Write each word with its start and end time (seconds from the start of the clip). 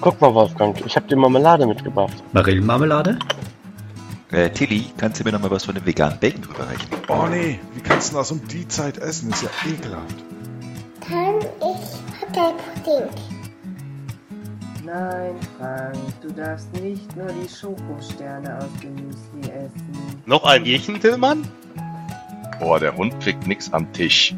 Guck 0.00 0.20
mal, 0.20 0.32
Wolfgang, 0.32 0.80
ich 0.86 0.94
habe 0.96 1.08
dir 1.08 1.16
Marmelade 1.16 1.66
mitgebracht. 1.66 2.22
Marillenmarmelade? 2.32 3.18
Äh, 4.30 4.50
Tilly, 4.50 4.84
kannst 4.96 5.18
du 5.18 5.24
mir 5.24 5.32
noch 5.32 5.40
mal 5.40 5.50
was 5.50 5.64
von 5.64 5.74
dem 5.74 5.84
veganen 5.84 6.18
Bacon 6.20 6.44
rüberreichen? 6.44 6.88
Oh 7.08 7.26
nee, 7.28 7.58
wie 7.74 7.80
kannst 7.80 8.12
du 8.12 8.16
das 8.16 8.30
um 8.30 8.46
die 8.46 8.68
Zeit 8.68 8.98
essen? 8.98 9.30
Ist 9.30 9.42
ja 9.42 9.48
ekelhaft. 9.66 10.16
Kann 11.00 11.38
ich 11.40 12.20
Hotelpudding? 12.20 13.08
Nein, 14.84 15.34
Frank, 15.58 15.96
du 16.22 16.32
darfst 16.32 16.72
nicht 16.80 17.16
nur 17.16 17.26
die 17.26 17.48
Schokosterne 17.48 18.58
aus 18.58 18.80
dem 18.82 18.94
Müsli 18.94 19.50
essen. 19.50 20.22
Noch 20.26 20.44
ein 20.44 20.62
Bierchen, 20.64 21.00
Tillmann? 21.00 21.46
Boah, 22.60 22.78
der 22.80 22.96
Hund 22.96 23.18
kriegt 23.20 23.46
nix 23.46 23.72
am 23.72 23.92
Tisch. 23.92 24.34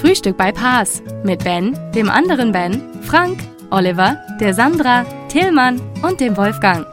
Frühstück 0.00 0.36
bei 0.36 0.52
Paas 0.52 1.02
mit 1.24 1.42
Ben, 1.42 1.74
dem 1.92 2.08
anderen 2.08 2.52
Ben, 2.52 3.02
Frank, 3.02 3.40
Oliver, 3.72 4.16
der 4.40 4.54
Sandra, 4.54 5.02
Tillmann 5.28 5.80
und 6.04 6.20
dem 6.20 6.36
Wolfgang. 6.36 6.86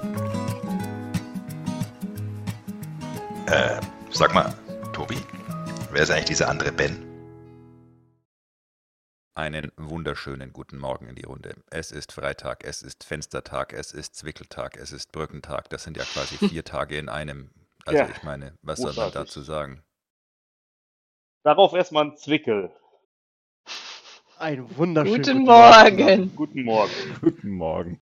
Äh, 3.45 3.79
sag 4.09 4.33
mal, 4.33 4.51
Tobi, 4.91 5.17
wer 5.91 6.01
ist 6.01 6.09
eigentlich 6.09 6.25
dieser 6.25 6.49
andere 6.49 6.71
Ben? 6.71 7.05
Einen 9.35 9.71
wunderschönen 9.77 10.51
guten 10.51 10.79
Morgen 10.79 11.07
in 11.07 11.13
die 11.13 11.25
Runde. 11.25 11.53
Es 11.69 11.91
ist 11.91 12.11
Freitag, 12.11 12.63
es 12.63 12.81
ist 12.81 13.03
Fenstertag, 13.03 13.73
es 13.73 13.91
ist 13.91 14.15
Zwickeltag, 14.15 14.77
es 14.77 14.91
ist 14.91 15.11
Brückentag. 15.11 15.69
Das 15.69 15.83
sind 15.83 15.95
ja 15.95 16.03
quasi 16.05 16.37
vier 16.37 16.63
Tage 16.63 16.97
in 16.97 17.09
einem. 17.09 17.51
Also 17.85 17.99
Ja, 17.99 18.09
ich 18.09 18.23
meine, 18.23 18.57
was 18.63 18.79
soll 18.79 18.93
man 18.93 19.11
dazu 19.11 19.41
sagen? 19.41 19.83
Darauf 21.43 21.73
erstmal 21.73 22.05
ein 22.05 22.17
Zwickel. 22.17 22.73
Ein 24.37 24.75
wunderschönen 24.77 25.23
Guten 25.23 25.43
Morgen. 25.45 26.35
Guten 26.35 26.63
Morgen. 26.63 26.91
Guten 27.21 27.49
Morgen. 27.51 28.01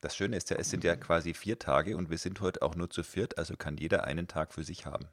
Das 0.00 0.14
Schöne 0.16 0.36
ist 0.36 0.50
ja, 0.50 0.56
es 0.56 0.70
sind 0.70 0.84
ja 0.84 0.94
quasi 0.96 1.34
vier 1.34 1.58
Tage 1.58 1.96
und 1.96 2.10
wir 2.10 2.18
sind 2.18 2.40
heute 2.40 2.62
auch 2.62 2.74
nur 2.76 2.88
zu 2.90 3.02
viert, 3.02 3.38
also 3.38 3.56
kann 3.56 3.76
jeder 3.76 4.04
einen 4.04 4.28
Tag 4.28 4.52
für 4.52 4.62
sich 4.62 4.86
haben. 4.86 5.08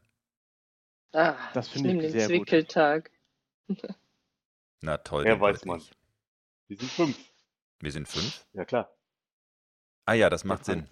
Ah, 1.14 1.36
Das 1.54 1.68
ich 1.68 1.74
finde 1.74 1.92
ich 1.96 2.02
den 2.02 2.12
sehr 2.12 2.28
gut. 2.28 2.48
Zwickeltag. 2.50 3.12
Na 4.82 4.98
toll. 4.98 5.24
Den 5.24 5.40
weiß 5.40 5.58
heute 5.58 5.68
man. 5.68 5.78
nicht. 5.78 5.98
Wir 6.68 6.78
sind 6.78 6.92
fünf. 6.92 7.18
Wir 7.80 7.92
sind 7.92 8.08
fünf? 8.08 8.46
Ja, 8.54 8.66
klar. 8.66 8.96
Ah 10.06 10.14
ja, 10.14 10.30
das 10.30 10.44
macht 10.44 10.68
Ja, 10.68 10.76
Sinn. 10.76 10.90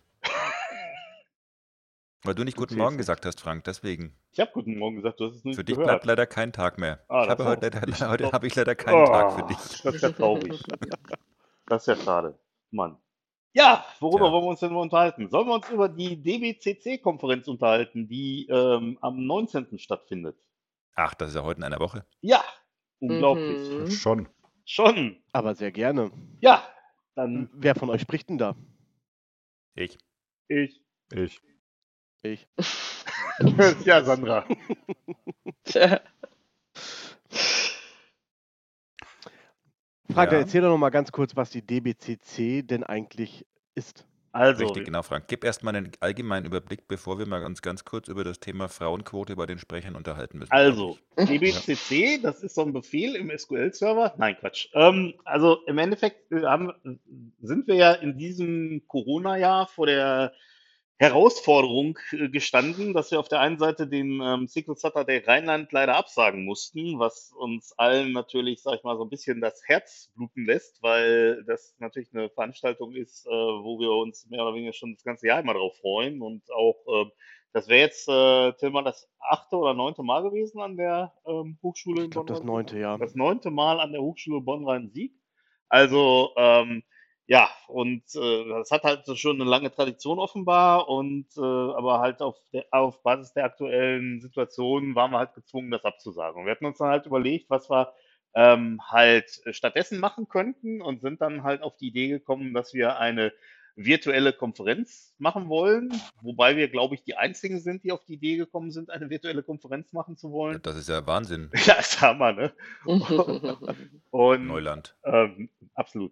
Weil 2.24 2.36
du 2.36 2.44
nicht 2.44 2.56
Du 2.58 2.62
guten 2.62 2.76
Morgen 2.78 2.92
nicht. 2.96 3.00
gesagt 3.00 3.26
hast, 3.26 3.42
Frank, 3.42 3.64
deswegen. 3.64 4.16
Ich 4.32 4.40
habe 4.40 4.52
guten 4.54 4.78
Morgen 4.78 4.98
gesagt, 4.98 5.20
du 5.20 5.26
hast 5.26 5.38
es 5.38 5.44
nicht 5.44 5.56
Für 5.56 5.64
dich 5.64 5.76
gehört. 5.76 5.90
bleibt 5.90 6.06
leider 6.06 6.28
kein 6.28 6.54
Tag 6.54 6.78
mehr. 6.78 7.04
Ah, 7.08 7.24
ich 7.24 7.30
habe 7.30 7.46
heute, 7.46 7.70
leider, 7.70 8.10
heute 8.10 8.32
habe 8.32 8.48
ich 8.48 8.56
leider 8.56 8.76
keinen 8.76 9.06
Tag 9.06 9.34
für 9.34 9.44
Oh, 9.44 9.48
dich. 9.48 9.82
Das 9.82 9.96
ist 9.96 10.02
ja 10.02 10.10
traurig. 10.12 10.62
Das 11.68 11.82
ist 11.84 11.88
ja 11.88 11.96
schade. 11.96 12.38
Mann. 12.70 12.98
Ja, 13.54 13.84
worüber 14.00 14.26
Tja. 14.26 14.32
wollen 14.32 14.44
wir 14.46 14.50
uns 14.50 14.60
denn 14.62 14.72
mal 14.72 14.80
unterhalten? 14.82 15.30
Sollen 15.30 15.48
wir 15.48 15.56
uns 15.56 15.70
über 15.70 15.90
die 15.90 16.22
DBCC-Konferenz 16.22 17.48
unterhalten, 17.48 18.08
die 18.08 18.48
ähm, 18.50 18.98
am 19.02 19.26
19. 19.26 19.78
stattfindet? 19.80 20.38
Ach, 20.96 21.14
das 21.16 21.30
ist 21.30 21.36
ja 21.36 21.44
heute 21.44 21.58
in 21.60 21.64
einer 21.64 21.80
Woche. 21.80 22.06
Ja, 22.22 22.44
unglaublich. 23.00 23.58
Mhm. 23.70 23.92
Schon. 23.92 24.30
Schon. 24.64 25.18
Aber 25.34 25.56
sehr 25.56 25.72
gerne. 25.72 26.12
Ja, 26.40 26.64
dann 27.16 27.50
Wer 27.54 27.76
von 27.76 27.90
euch 27.90 28.02
spricht 28.02 28.30
denn 28.30 28.38
da? 28.38 28.56
Ich. 29.76 29.98
ich. 30.48 30.82
Ich. 31.12 31.42
Ich. 32.24 32.48
ja, 33.86 34.04
Sandra. 34.04 34.46
Tja. 35.64 36.02
Frank, 40.14 40.32
Ja. 40.32 40.40
erzähl 40.40 40.62
doch 40.62 40.70
noch 40.70 40.78
mal 40.78 40.90
ganz 40.90 41.12
kurz, 41.12 41.36
was 41.36 41.50
die 41.50 41.66
DBCC 41.66 42.64
denn 42.64 42.84
eigentlich 42.84 43.46
ist. 43.76 44.06
Also, 44.34 44.64
Richtig, 44.64 44.86
genau, 44.86 45.02
Frank. 45.02 45.26
Gib 45.28 45.44
erstmal 45.44 45.76
einen 45.76 45.92
allgemeinen 46.00 46.46
Überblick, 46.46 46.88
bevor 46.88 47.20
wir 47.20 47.28
mal 47.28 47.44
uns 47.44 47.62
ganz 47.62 47.84
kurz 47.84 48.08
über 48.08 48.24
das 48.24 48.40
Thema 48.40 48.70
Frauenquote 48.70 49.36
bei 49.36 49.46
den 49.46 49.60
Sprechern 49.60 49.96
unterhalten 49.96 50.38
müssen. 50.38 50.52
Also, 50.54 50.98
DBCC, 51.18 52.22
das 52.22 52.42
ist 52.42 52.56
so 52.56 52.62
ein 52.62 52.72
Befehl 52.72 53.16
im 53.16 53.30
SQL-Server. 53.38 54.14
Nein, 54.18 54.38
Quatsch. 54.40 54.70
Ähm, 54.74 55.16
also 55.26 55.58
im 55.66 55.78
Endeffekt 55.78 56.32
äh, 56.32 56.44
haben, 56.44 56.72
sind 57.42 57.68
wir 57.68 57.76
ja 57.76 57.92
in 57.92 58.18
diesem 58.18 58.84
Corona-Jahr 58.88 59.68
vor 59.68 59.88
der 59.88 60.32
Herausforderung 61.02 61.98
äh, 62.12 62.30
gestanden, 62.30 62.94
dass 62.94 63.10
wir 63.10 63.20
auf 63.20 63.28
der 63.28 63.40
einen 63.40 63.58
Seite 63.58 63.88
den 63.88 64.22
ähm, 64.22 64.48
SQL 64.48 64.76
Saturday 64.76 65.18
Rheinland 65.26 65.72
leider 65.72 65.96
absagen 65.96 66.46
mussten, 66.46 67.00
was 67.00 67.34
uns 67.38 67.74
allen 67.78 68.12
natürlich, 68.12 68.62
sag 68.62 68.76
ich 68.76 68.84
mal, 68.84 68.96
so 68.98 69.04
ein 69.04 69.10
bisschen 69.10 69.42
das 69.42 69.62
Herz 69.66 70.12
bluten 70.16 70.46
lässt, 70.46 70.82
weil 70.84 71.44
das 71.46 71.76
natürlich 71.80 72.14
eine 72.14 72.30
Veranstaltung 72.30 72.94
ist, 72.94 73.26
äh, 73.26 73.30
wo 73.32 73.80
wir 73.80 73.90
uns 73.92 74.28
mehr 74.30 74.44
oder 74.44 74.54
weniger 74.54 74.74
schon 74.74 74.94
das 74.94 75.04
ganze 75.04 75.26
Jahr 75.26 75.40
immer 75.40 75.56
drauf 75.56 75.76
freuen 75.82 76.22
und 76.22 76.44
auch 76.52 76.78
äh, 76.88 77.10
das 77.54 77.68
wäre 77.68 77.82
jetzt, 77.82 78.08
äh, 78.08 78.54
Tillmann, 78.54 78.86
das 78.86 79.10
achte 79.20 79.58
oder 79.58 79.74
neunte 79.74 80.04
Mal 80.04 80.22
gewesen 80.24 80.62
an 80.62 80.78
der 80.78 81.14
ähm, 81.26 81.58
Hochschule 81.64 82.02
in 82.02 82.06
Ich 82.06 82.12
glaube, 82.12 82.28
das 82.28 82.38
Bonn-Rhein- 82.40 82.46
neunte 82.56 82.80
Jahr. 82.80 82.98
das 83.00 83.16
neunte 83.16 83.50
Mal 83.52 83.80
an 83.82 83.92
der 83.92 84.02
Hochschule 84.02 84.40
Bonn-Rhein-Sieg. 84.40 85.14
Also, 85.68 86.32
ähm, 86.38 86.84
ja, 87.28 87.50
und 87.68 88.04
äh, 88.16 88.50
das 88.50 88.72
hat 88.72 88.84
halt 88.84 89.06
so 89.06 89.16
schon 89.16 89.40
eine 89.40 89.50
lange 89.50 89.72
Tradition 89.72 90.20
offenbar 90.20 90.90
und 90.90 91.28
äh, 91.38 91.42
aber 91.42 92.00
halt 92.00 92.22
auf, 92.22 92.36
der, 92.52 92.66
auf 92.72 93.02
Basis 93.04 93.34
der 93.34 93.46
aktuellen 93.46 94.20
Situation 94.20 94.96
waren 94.96 95.12
wir 95.12 95.20
halt 95.20 95.34
gezwungen, 95.34 95.72
das 95.72 95.86
abzusagen. 95.86 96.42
Und 96.42 96.46
wir 96.46 96.52
hatten 96.52 96.66
uns 96.66 96.80
dann 96.80 96.90
halt 96.90 97.06
überlegt, 97.06 97.50
was 97.50 97.70
wir 97.70 97.94
ähm, 98.34 98.82
halt 98.90 99.42
stattdessen 99.52 100.00
machen 100.00 100.28
könnten 100.28 100.82
und 100.82 101.02
sind 101.02 101.22
dann 101.22 101.44
halt 101.44 101.62
auf 101.62 101.78
die 101.78 101.88
Idee 101.88 102.08
gekommen, 102.08 102.54
dass 102.54 102.74
wir 102.74 102.98
eine 102.98 103.32
virtuelle 103.76 104.34
Konferenz 104.34 105.14
machen 105.18 105.50
wollen, 105.50 105.92
wobei 106.22 106.56
wir, 106.58 106.68
glaube 106.68 106.96
ich, 106.96 107.04
die 107.04 107.16
einzigen 107.16 107.60
sind, 107.60 107.84
die 107.84 107.92
auf 107.92 108.04
die 108.04 108.14
Idee 108.14 108.38
gekommen 108.38 108.72
sind, 108.72 108.90
eine 108.90 109.10
virtuelle 109.10 109.44
Konferenz 109.44 109.94
machen 109.94 110.18
zu 110.18 110.32
wollen. 110.32 110.60
Das 110.64 110.76
ist 110.76 110.90
ja 110.90 111.06
Wahnsinn. 111.08 111.50
Ja, 111.66 111.76
ist 111.76 112.02
Hammer, 112.02 112.34
ne? 112.34 112.54
Und 114.10 114.48
Neuland. 114.48 114.96
ähm, 115.04 115.50
absolut. 115.74 116.12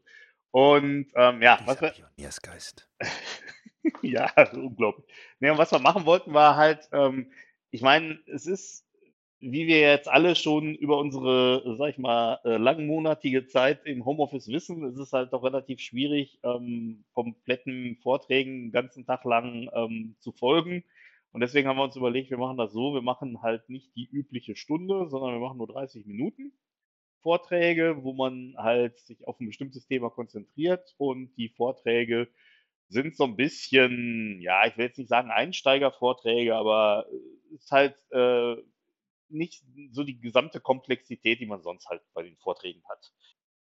Und 0.51 1.07
ähm, 1.15 1.41
ja, 1.41 1.59
was 1.65 1.81
wir, 1.81 1.89
Pioniersgeist. 1.89 2.89
ja, 4.01 4.31
unglaublich. 4.53 5.05
Nee, 5.39 5.51
und 5.51 5.57
was 5.57 5.71
wir 5.71 5.79
machen 5.79 6.05
wollten, 6.05 6.33
war 6.33 6.55
halt, 6.55 6.89
ähm, 6.91 7.31
ich 7.71 7.81
meine, 7.81 8.19
es 8.25 8.47
ist, 8.47 8.85
wie 9.39 9.67
wir 9.67 9.79
jetzt 9.79 10.07
alle 10.07 10.35
schon 10.35 10.75
über 10.75 10.97
unsere, 10.97 11.75
sag 11.77 11.89
ich 11.89 11.97
mal, 11.97 12.39
äh, 12.43 12.57
langmonatige 12.57 13.45
Zeit 13.45 13.85
im 13.85 14.05
Homeoffice 14.05 14.47
wissen, 14.47 14.83
es 14.83 14.97
ist 14.97 15.13
halt 15.13 15.33
doch 15.33 15.43
relativ 15.43 15.79
schwierig, 15.79 16.39
ähm, 16.43 17.05
kompletten 17.13 17.97
Vorträgen 18.01 18.63
den 18.63 18.71
ganzen 18.71 19.05
Tag 19.05 19.23
lang 19.25 19.69
ähm, 19.73 20.15
zu 20.19 20.31
folgen. 20.31 20.83
Und 21.31 21.41
deswegen 21.41 21.67
haben 21.67 21.77
wir 21.77 21.83
uns 21.83 21.95
überlegt, 21.95 22.31
wir 22.31 22.39
machen 22.39 22.57
das 22.57 22.73
so, 22.73 22.95
wir 22.95 23.03
machen 23.03 23.43
halt 23.43 23.69
nicht 23.69 23.95
die 23.95 24.09
übliche 24.11 24.55
Stunde, 24.55 25.07
sondern 25.09 25.33
wir 25.33 25.39
machen 25.39 25.59
nur 25.59 25.67
30 25.67 26.07
Minuten. 26.07 26.51
Vorträge, 27.21 28.03
wo 28.03 28.13
man 28.13 28.55
halt 28.57 28.99
sich 28.99 29.27
auf 29.27 29.39
ein 29.39 29.47
bestimmtes 29.47 29.85
Thema 29.87 30.09
konzentriert 30.09 30.95
und 30.97 31.35
die 31.37 31.49
Vorträge 31.49 32.27
sind 32.89 33.15
so 33.15 33.23
ein 33.25 33.35
bisschen, 33.35 34.41
ja, 34.41 34.65
ich 34.65 34.77
will 34.77 34.85
jetzt 34.85 34.97
nicht 34.97 35.09
sagen 35.09 35.29
Einsteigervorträge, 35.29 36.55
aber 36.55 37.05
äh, 37.11 37.55
ist 37.55 37.71
halt 37.71 37.95
äh, 38.11 38.55
nicht 39.29 39.63
so 39.91 40.03
die 40.03 40.19
gesamte 40.19 40.59
Komplexität, 40.59 41.39
die 41.39 41.45
man 41.45 41.61
sonst 41.61 41.87
halt 41.87 42.01
bei 42.13 42.23
den 42.23 42.35
Vorträgen 42.37 42.81
hat. 42.89 43.11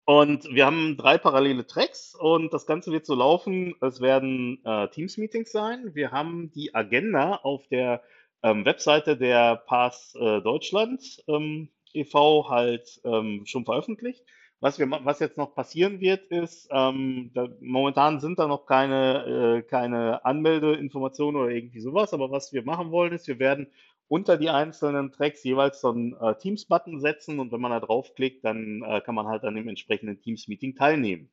Und 0.05 0.53
wir 0.53 0.65
haben 0.67 0.97
drei 0.97 1.17
parallele 1.17 1.65
Tracks 1.65 2.13
und 2.13 2.53
das 2.53 2.67
Ganze 2.67 2.91
wird 2.91 3.07
so 3.07 3.15
laufen. 3.15 3.73
Es 3.81 4.01
werden 4.01 4.63
äh, 4.63 4.87
Teams-Meetings 4.89 5.51
sein. 5.51 5.95
Wir 5.95 6.11
haben 6.11 6.51
die 6.51 6.75
Agenda 6.75 7.37
auf 7.37 7.67
der 7.69 8.03
ähm, 8.43 8.65
Webseite 8.65 9.17
der 9.17 9.55
Pass 9.55 10.13
äh, 10.13 10.41
Deutschland 10.41 11.23
ähm, 11.27 11.69
e.V. 11.95 12.49
halt 12.49 13.01
ähm, 13.03 13.43
schon 13.45 13.65
veröffentlicht. 13.65 14.23
Was, 14.61 14.79
wir, 14.79 14.89
was 14.89 15.19
jetzt 15.19 15.37
noch 15.37 15.53
passieren 15.53 15.99
wird, 15.99 16.25
ist, 16.31 16.69
ähm, 16.71 17.31
da, 17.33 17.49
momentan 17.59 18.19
sind 18.19 18.39
da 18.39 18.47
noch 18.47 18.65
keine, 18.65 19.59
äh, 19.59 19.61
keine 19.61 20.23
Anmeldeinformationen 20.25 21.41
oder 21.41 21.51
irgendwie 21.51 21.81
sowas, 21.81 22.13
aber 22.13 22.31
was 22.31 22.53
wir 22.53 22.63
machen 22.63 22.89
wollen, 22.91 23.13
ist, 23.13 23.27
wir 23.27 23.39
werden 23.39 23.67
unter 24.07 24.37
die 24.37 24.49
einzelnen 24.49 25.11
Tracks 25.11 25.43
jeweils 25.43 25.81
so 25.81 25.89
einen 25.89 26.13
äh, 26.13 26.35
Teams-Button 26.37 26.99
setzen 26.99 27.39
und 27.39 27.51
wenn 27.51 27.61
man 27.61 27.71
da 27.71 27.79
draufklickt, 27.79 28.45
dann 28.45 28.81
äh, 28.83 29.01
kann 29.01 29.15
man 29.15 29.27
halt 29.27 29.43
an 29.43 29.55
dem 29.55 29.67
entsprechenden 29.67 30.19
Teams-Meeting 30.21 30.75
teilnehmen. 30.75 31.29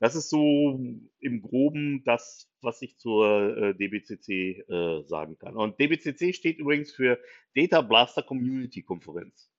Das 0.00 0.14
ist 0.14 0.30
so 0.30 0.78
im 1.20 1.42
Groben 1.42 2.04
das, 2.04 2.48
was 2.60 2.82
ich 2.82 2.98
zur 2.98 3.56
äh, 3.56 3.74
DBCC 3.74 4.64
äh, 4.68 5.02
sagen 5.04 5.36
kann. 5.38 5.56
Und 5.56 5.80
DBCC 5.80 6.32
steht 6.32 6.58
übrigens 6.58 6.92
für 6.92 7.18
Data 7.56 7.80
Blaster 7.80 8.22
Community 8.22 8.82
Konferenz. 8.82 9.50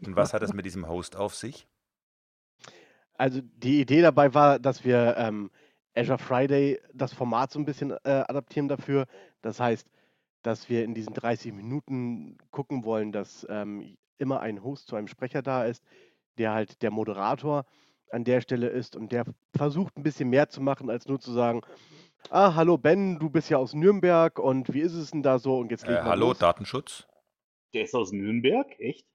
Und 0.00 0.16
was 0.16 0.32
hat 0.34 0.42
das 0.42 0.52
mit 0.52 0.64
diesem 0.66 0.88
Host 0.88 1.16
auf 1.16 1.34
sich? 1.34 1.66
Also 3.14 3.40
die 3.42 3.80
Idee 3.80 4.02
dabei 4.02 4.34
war, 4.34 4.58
dass 4.58 4.84
wir 4.84 5.16
ähm, 5.16 5.50
Azure 5.94 6.18
Friday 6.18 6.80
das 6.92 7.12
Format 7.12 7.52
so 7.52 7.58
ein 7.58 7.64
bisschen 7.64 7.92
äh, 8.04 8.24
adaptieren 8.26 8.68
dafür. 8.68 9.06
Das 9.40 9.60
heißt, 9.60 9.88
dass 10.42 10.68
wir 10.68 10.84
in 10.84 10.94
diesen 10.94 11.14
30 11.14 11.52
Minuten 11.52 12.36
gucken 12.50 12.84
wollen, 12.84 13.12
dass 13.12 13.46
ähm, 13.48 13.96
immer 14.18 14.40
ein 14.40 14.62
Host 14.62 14.88
zu 14.88 14.96
einem 14.96 15.08
Sprecher 15.08 15.42
da 15.42 15.64
ist, 15.64 15.82
der 16.38 16.52
halt 16.52 16.82
der 16.82 16.90
Moderator 16.90 17.64
an 18.10 18.24
der 18.24 18.40
Stelle 18.40 18.68
ist 18.68 18.96
und 18.96 19.12
der 19.12 19.24
versucht 19.56 19.96
ein 19.96 20.02
bisschen 20.02 20.28
mehr 20.28 20.48
zu 20.48 20.60
machen, 20.60 20.90
als 20.90 21.06
nur 21.06 21.20
zu 21.20 21.32
sagen, 21.32 21.62
ah, 22.30 22.54
hallo 22.54 22.78
Ben, 22.78 23.18
du 23.18 23.30
bist 23.30 23.48
ja 23.50 23.58
aus 23.58 23.74
Nürnberg 23.74 24.38
und 24.38 24.72
wie 24.74 24.80
ist 24.80 24.94
es 24.94 25.10
denn 25.12 25.22
da 25.22 25.38
so? 25.38 25.58
Und 25.58 25.70
jetzt 25.70 25.86
geht 25.86 26.00
Äh, 26.00 26.02
mal 26.02 26.10
hallo, 26.10 26.28
los. 26.28 26.38
Datenschutz? 26.38 27.06
Der 27.72 27.84
ist 27.84 27.94
aus 27.94 28.12
Nürnberg? 28.12 28.78
Echt? 28.78 29.06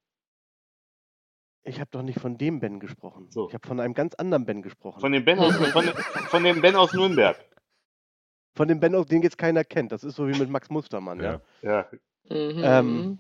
Ich 1.70 1.80
habe 1.80 1.90
doch 1.92 2.02
nicht 2.02 2.20
von 2.20 2.38
dem 2.38 2.60
Ben 2.60 2.80
gesprochen. 2.80 3.28
So. 3.30 3.48
Ich 3.48 3.54
habe 3.54 3.68
von 3.68 3.80
einem 3.80 3.94
ganz 3.94 4.16
anderen 4.16 4.44
Ben 4.46 4.64
gesprochen. 4.64 5.00
Von 5.00 5.12
dem 5.12 5.24
Ben 5.24 5.38
aus, 5.38 5.56
von, 5.56 5.86
dem- 5.86 5.94
von 5.96 6.44
dem 6.44 6.62
ben 6.62 6.76
aus 6.76 6.94
Nürnberg. 6.94 7.38
Von 8.56 8.68
dem 8.68 8.80
Ben, 8.80 8.92
den 9.06 9.22
jetzt 9.22 9.38
keiner 9.38 9.64
kennt. 9.64 9.92
Das 9.92 10.04
ist 10.04 10.16
so 10.16 10.28
wie 10.28 10.38
mit 10.38 10.50
Max 10.50 10.72
Mustermann, 10.72 11.20
ja. 11.22 11.42
Ja. 11.62 11.86
Mhm. 12.28 12.62
Ähm, 12.64 13.20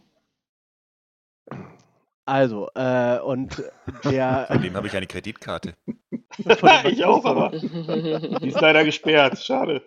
Also, 2.25 2.69
äh, 2.73 3.19
und 3.19 3.63
der. 4.03 4.47
Von 4.51 4.61
dem 4.63 4.73
habe 4.75 4.87
ich 4.87 4.95
eine 4.97 5.05
Kreditkarte. 5.07 5.75
ich 6.85 7.05
auch, 7.05 7.25
aber 7.25 7.49
die 7.51 8.47
ist 8.47 8.59
leider 8.61 8.83
gesperrt. 8.83 9.37
Schade. 9.37 9.83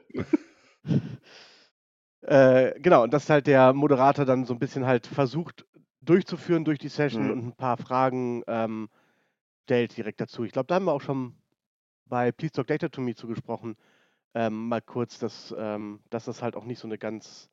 Äh, 2.22 2.78
genau, 2.80 3.02
und 3.02 3.12
dass 3.12 3.28
halt 3.28 3.48
der 3.48 3.72
Moderator 3.72 4.24
dann 4.24 4.44
so 4.44 4.54
ein 4.54 4.58
bisschen 4.60 4.86
halt 4.86 5.06
versucht 5.08 5.64
durchzuführen 6.02 6.64
durch 6.64 6.78
die 6.78 6.88
Session 6.88 7.30
Mhm. 7.30 7.32
und 7.32 7.46
ein 7.46 7.56
paar 7.56 7.76
Fragen 7.78 8.42
ähm, 8.48 8.90
stellt 9.64 9.96
direkt 9.96 10.20
dazu. 10.20 10.44
Ich 10.44 10.52
glaube, 10.52 10.66
da 10.68 10.76
haben 10.76 10.86
wir 10.86 10.92
auch 10.92 11.00
schon 11.02 11.36
bei 12.06 12.32
Please 12.32 12.52
Talk 12.52 12.68
Data 12.68 12.88
to 12.88 13.00
Me 13.00 13.14
zugesprochen, 13.14 13.76
ähm, 14.34 14.68
mal 14.68 14.82
kurz, 14.82 15.18
dass, 15.18 15.54
ähm, 15.58 16.02
dass 16.10 16.26
das 16.26 16.42
halt 16.42 16.56
auch 16.56 16.64
nicht 16.64 16.80
so 16.80 16.88
eine 16.88 16.98
ganz 16.98 17.50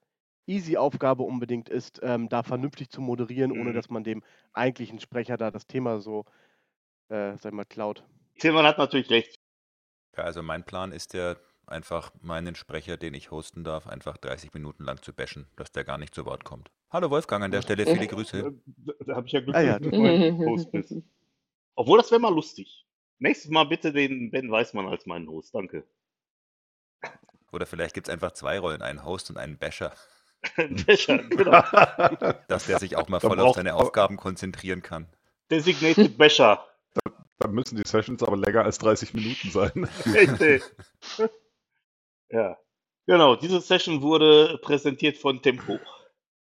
easy 0.48 0.78
Aufgabe 0.78 1.24
unbedingt 1.24 1.70
ist, 1.70 2.02
ähm, 2.04 2.30
da 2.30 2.44
vernünftig 2.44 2.90
zu 2.90 3.02
moderieren, 3.02 3.52
ohne 3.54 3.74
Mhm. 3.74 3.74
dass 3.74 3.90
man 3.90 4.04
dem 4.04 4.24
eigentlichen 4.54 5.00
Sprecher 5.00 5.38
da 5.38 5.52
das 5.52 5.68
Thema 5.68 6.00
so, 6.02 6.26
äh, 7.10 7.38
sag 7.38 7.48
ich 7.48 7.54
mal, 7.54 7.66
klaut. 7.66 8.06
Tillmann 8.40 8.66
hat 8.66 8.80
natürlich 8.80 9.12
recht. 9.12 9.40
Ja, 10.18 10.24
also 10.24 10.42
mein 10.44 10.64
Plan 10.66 10.92
ist 10.92 11.14
ja 11.14 11.36
einfach 11.70 12.12
meinen 12.22 12.56
Sprecher, 12.56 12.98
den 12.98 13.14
ich 13.14 13.32
hosten 13.32 13.64
darf, 13.64 13.88
einfach 13.88 14.18
30 14.18 14.54
Minuten 14.54 14.84
lang 14.84 15.02
zu 15.02 15.14
bashen, 15.14 15.48
dass 15.56 15.72
der 15.72 15.84
gar 15.84 15.98
nicht 15.98 16.14
zu 16.14 16.26
Wort 16.26 16.44
kommt. 16.44 16.70
Hallo 16.92 17.10
Wolfgang 17.10 17.44
an 17.44 17.52
der 17.52 17.62
Stelle, 17.62 17.86
viele 17.86 18.08
Grüße. 18.08 18.54
Da, 18.66 18.94
da 19.06 19.16
habe 19.16 19.28
ich 19.28 19.34
ja 19.34 19.42
Glück, 19.42 19.56
Ah, 19.56 19.62
ja. 19.62 19.80
dass 19.80 19.90
du 19.92 19.98
mein 20.00 20.38
Host 20.38 20.72
bist. 20.72 20.96
Obwohl, 21.76 22.00
das 22.00 22.12
wäre 22.12 22.20
mal 22.20 22.34
lustig. 22.34 22.86
Nächstes 23.20 23.52
Mal 23.52 23.66
bitte 23.66 23.94
den 23.94 24.32
Ben 24.32 24.50
Weißmann 24.52 24.88
als 24.88 25.06
meinen 25.06 25.28
Host. 25.30 25.54
Danke. 25.54 25.84
Oder 27.52 27.66
vielleicht 27.66 27.94
gibt 27.96 28.08
es 28.08 28.14
einfach 28.14 28.32
zwei 28.34 28.60
Rollen, 28.60 28.82
einen 28.82 29.04
Host 29.06 29.30
und 29.30 29.38
einen 29.38 29.58
Basher, 29.58 29.94
Becher, 30.86 31.18
genau. 31.18 31.62
dass 32.48 32.66
der 32.68 32.80
sich 32.80 32.96
auch 32.96 33.10
mal 33.10 33.20
Da 33.20 33.28
voll 33.28 33.40
auf 33.40 33.56
seine 33.56 33.76
Aufgaben 33.76 34.18
konzentrieren 34.18 34.82
kann. 34.82 35.08
Designated 35.52 36.18
Becher. 36.18 36.64
Dann 37.40 37.52
müssen 37.54 37.76
die 37.78 37.88
Sessions 37.88 38.22
aber 38.24 38.38
länger 38.38 38.64
als 38.66 38.78
30 38.80 39.14
Minuten 39.14 39.50
sein. 39.52 39.88
Richtig. 40.06 40.64
Ja. 42.32 42.58
Genau, 43.06 43.36
diese 43.36 43.60
Session 43.62 44.02
wurde 44.02 44.60
präsentiert 44.62 45.18
von 45.18 45.42
Tempo. 45.42 45.80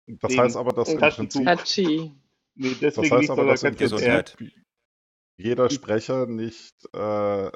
Das 0.06 0.36
heißt 0.36 0.56
aber, 0.56 0.72
dass 0.72 0.88
im. 0.88 0.98
Prinzip, 1.00 1.46
Hatschi. 1.46 2.12
Nee, 2.56 2.70
das 2.70 2.80
deswegen 2.80 3.14
heißt 3.14 3.20
nicht, 3.20 3.30
aber, 3.30 3.44
dass 3.46 3.62
im. 3.62 3.76
Prinzip 3.76 4.52
jeder 5.38 5.70
Sprecher 5.70 6.26
nicht 6.26 6.74
äh, 6.92 7.50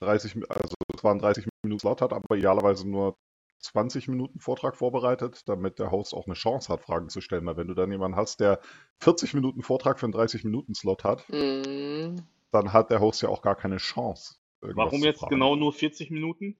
30, 0.00 0.34
Mi- 0.34 0.46
also 0.48 0.74
zwar 0.98 1.12
einen 1.12 1.20
30 1.20 1.46
Minuten 1.62 1.80
Slot 1.80 2.02
hat, 2.02 2.12
aber 2.12 2.36
idealerweise 2.36 2.88
nur 2.88 3.16
20 3.60 4.08
Minuten 4.08 4.40
Vortrag 4.40 4.76
vorbereitet, 4.76 5.42
damit 5.46 5.78
der 5.78 5.90
Host 5.90 6.12
auch 6.12 6.26
eine 6.26 6.34
Chance 6.34 6.70
hat, 6.72 6.82
Fragen 6.82 7.08
zu 7.08 7.20
stellen. 7.20 7.46
Weil 7.46 7.56
wenn 7.56 7.68
du 7.68 7.74
dann 7.74 7.90
jemanden 7.90 8.16
hast, 8.16 8.40
der 8.40 8.60
40 9.00 9.32
Minuten 9.34 9.62
Vortrag 9.62 9.98
für 10.00 10.06
einen 10.06 10.12
30 10.12 10.44
Minuten 10.44 10.74
Slot 10.74 11.04
hat, 11.04 11.26
Mhm. 11.30 12.22
dann 12.52 12.72
hat 12.72 12.90
der 12.90 13.00
Host 13.00 13.22
ja 13.22 13.28
auch 13.28 13.42
gar 13.42 13.54
keine 13.54 13.76
Chance. 13.76 14.34
irgendwas 14.60 14.86
Warum 14.86 15.04
jetzt 15.04 15.26
genau 15.28 15.56
nur 15.56 15.72
40 15.72 16.10
Minuten? 16.10 16.56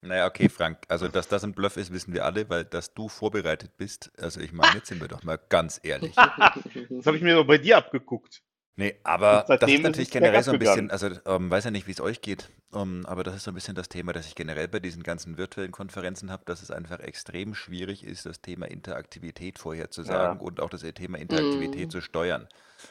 Naja, 0.00 0.26
okay, 0.28 0.48
Frank, 0.48 0.78
also 0.86 1.08
dass 1.08 1.26
das 1.26 1.42
ein 1.42 1.54
Bluff 1.54 1.76
ist, 1.76 1.92
wissen 1.92 2.14
wir 2.14 2.24
alle, 2.24 2.48
weil 2.48 2.64
dass 2.64 2.94
du 2.94 3.08
vorbereitet 3.08 3.76
bist, 3.76 4.12
also 4.16 4.40
ich 4.40 4.52
meine, 4.52 4.76
jetzt 4.76 4.86
sind 4.86 5.00
wir 5.00 5.08
doch 5.08 5.24
mal 5.24 5.40
ganz 5.48 5.80
ehrlich. 5.82 6.14
Das 6.14 7.04
habe 7.06 7.16
ich 7.16 7.22
mir 7.22 7.34
doch 7.34 7.44
bei 7.46 7.58
dir 7.58 7.78
abgeguckt. 7.78 8.42
Nee, 8.76 9.00
aber 9.02 9.44
das 9.48 9.60
ist 9.68 9.74
ist 9.74 9.82
natürlich 9.82 10.10
generell 10.12 10.40
so 10.44 10.52
ein 10.52 10.60
bisschen, 10.60 10.92
also 10.92 11.10
ähm, 11.26 11.50
weiß 11.50 11.64
ja 11.64 11.72
nicht, 11.72 11.88
wie 11.88 11.90
es 11.90 12.00
euch 12.00 12.20
geht, 12.20 12.48
ähm, 12.72 13.04
aber 13.06 13.24
das 13.24 13.34
ist 13.34 13.42
so 13.42 13.50
ein 13.50 13.54
bisschen 13.54 13.74
das 13.74 13.88
Thema, 13.88 14.12
das 14.12 14.28
ich 14.28 14.36
generell 14.36 14.68
bei 14.68 14.78
diesen 14.78 15.02
ganzen 15.02 15.36
virtuellen 15.36 15.72
Konferenzen 15.72 16.30
habe, 16.30 16.44
dass 16.44 16.62
es 16.62 16.70
einfach 16.70 17.00
extrem 17.00 17.56
schwierig 17.56 18.04
ist, 18.04 18.24
das 18.24 18.40
Thema 18.40 18.66
Interaktivität 18.66 19.58
vorherzusagen 19.58 20.38
Ja. 20.38 20.44
und 20.46 20.60
auch 20.60 20.70
das 20.70 20.82
Thema 20.94 21.18
Interaktivität 21.18 21.88
Mm. 21.88 21.90
zu 21.90 22.00
steuern. 22.00 22.46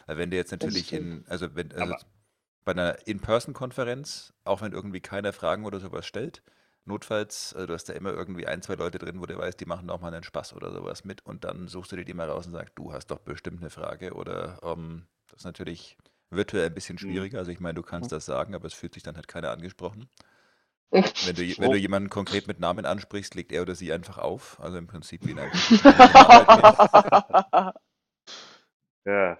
Weil 0.07 0.17
wenn 0.17 0.29
du 0.29 0.35
jetzt 0.35 0.51
natürlich 0.51 0.91
in, 0.91 1.23
also 1.29 1.55
wenn, 1.55 1.71
also 1.71 1.93
Aber- 1.93 2.01
bei 2.67 2.73
einer 2.73 3.07
In-Person-Konferenz, 3.07 4.33
auch 4.43 4.61
wenn 4.61 4.73
irgendwie 4.73 4.99
keiner 4.99 5.31
Fragen 5.31 5.63
oder 5.63 5.79
sowas 5.79 6.05
stellt, 6.05 6.43
notfalls, 6.83 7.53
also 7.53 7.65
du 7.65 7.73
hast 7.73 7.87
da 7.87 7.93
immer 7.93 8.11
irgendwie 8.11 8.45
ein, 8.45 8.61
zwei 8.61 8.75
Leute 8.75 8.97
drin, 8.97 9.21
wo 9.21 9.25
du 9.25 9.37
weißt, 9.37 9.57
die 9.57 9.65
machen 9.65 9.89
auch 9.89 10.01
mal 10.01 10.13
einen 10.13 10.25
Spaß 10.25 10.51
oder 10.51 10.73
sowas 10.73 11.05
mit 11.05 11.25
und 11.25 11.45
dann 11.45 11.69
suchst 11.69 11.93
du 11.93 11.95
dir 11.95 12.03
die 12.03 12.13
mal 12.13 12.29
raus 12.29 12.45
und 12.45 12.51
sagst, 12.51 12.73
du 12.75 12.91
hast 12.91 13.07
doch 13.07 13.19
bestimmt 13.19 13.61
eine 13.61 13.69
Frage 13.69 14.15
oder 14.15 14.59
ähm, 14.63 15.07
das 15.29 15.39
ist 15.39 15.45
natürlich 15.45 15.95
virtuell 16.29 16.65
ein 16.65 16.73
bisschen 16.73 16.97
schwieriger. 16.97 17.39
Also 17.39 17.51
ich 17.51 17.61
meine, 17.61 17.75
du 17.75 17.83
kannst 17.83 18.11
das 18.11 18.25
sagen, 18.25 18.53
aber 18.53 18.67
es 18.67 18.73
fühlt 18.73 18.93
sich 18.93 19.03
dann 19.03 19.15
halt 19.15 19.29
keiner 19.29 19.51
angesprochen. 19.51 20.09
Wenn 20.91 21.35
du, 21.35 21.43
wenn 21.57 21.71
du 21.71 21.77
jemanden 21.77 22.09
konkret 22.09 22.47
mit 22.47 22.59
Namen 22.59 22.85
ansprichst, 22.85 23.33
legt 23.35 23.53
er 23.53 23.61
oder 23.61 23.75
sie 23.75 23.93
einfach 23.93 24.17
auf. 24.17 24.59
Also 24.59 24.77
im 24.77 24.87
Prinzip 24.87 25.25
wie 25.25 25.31
in 25.31 25.39
einem 25.39 25.51
Ja. 29.05 29.37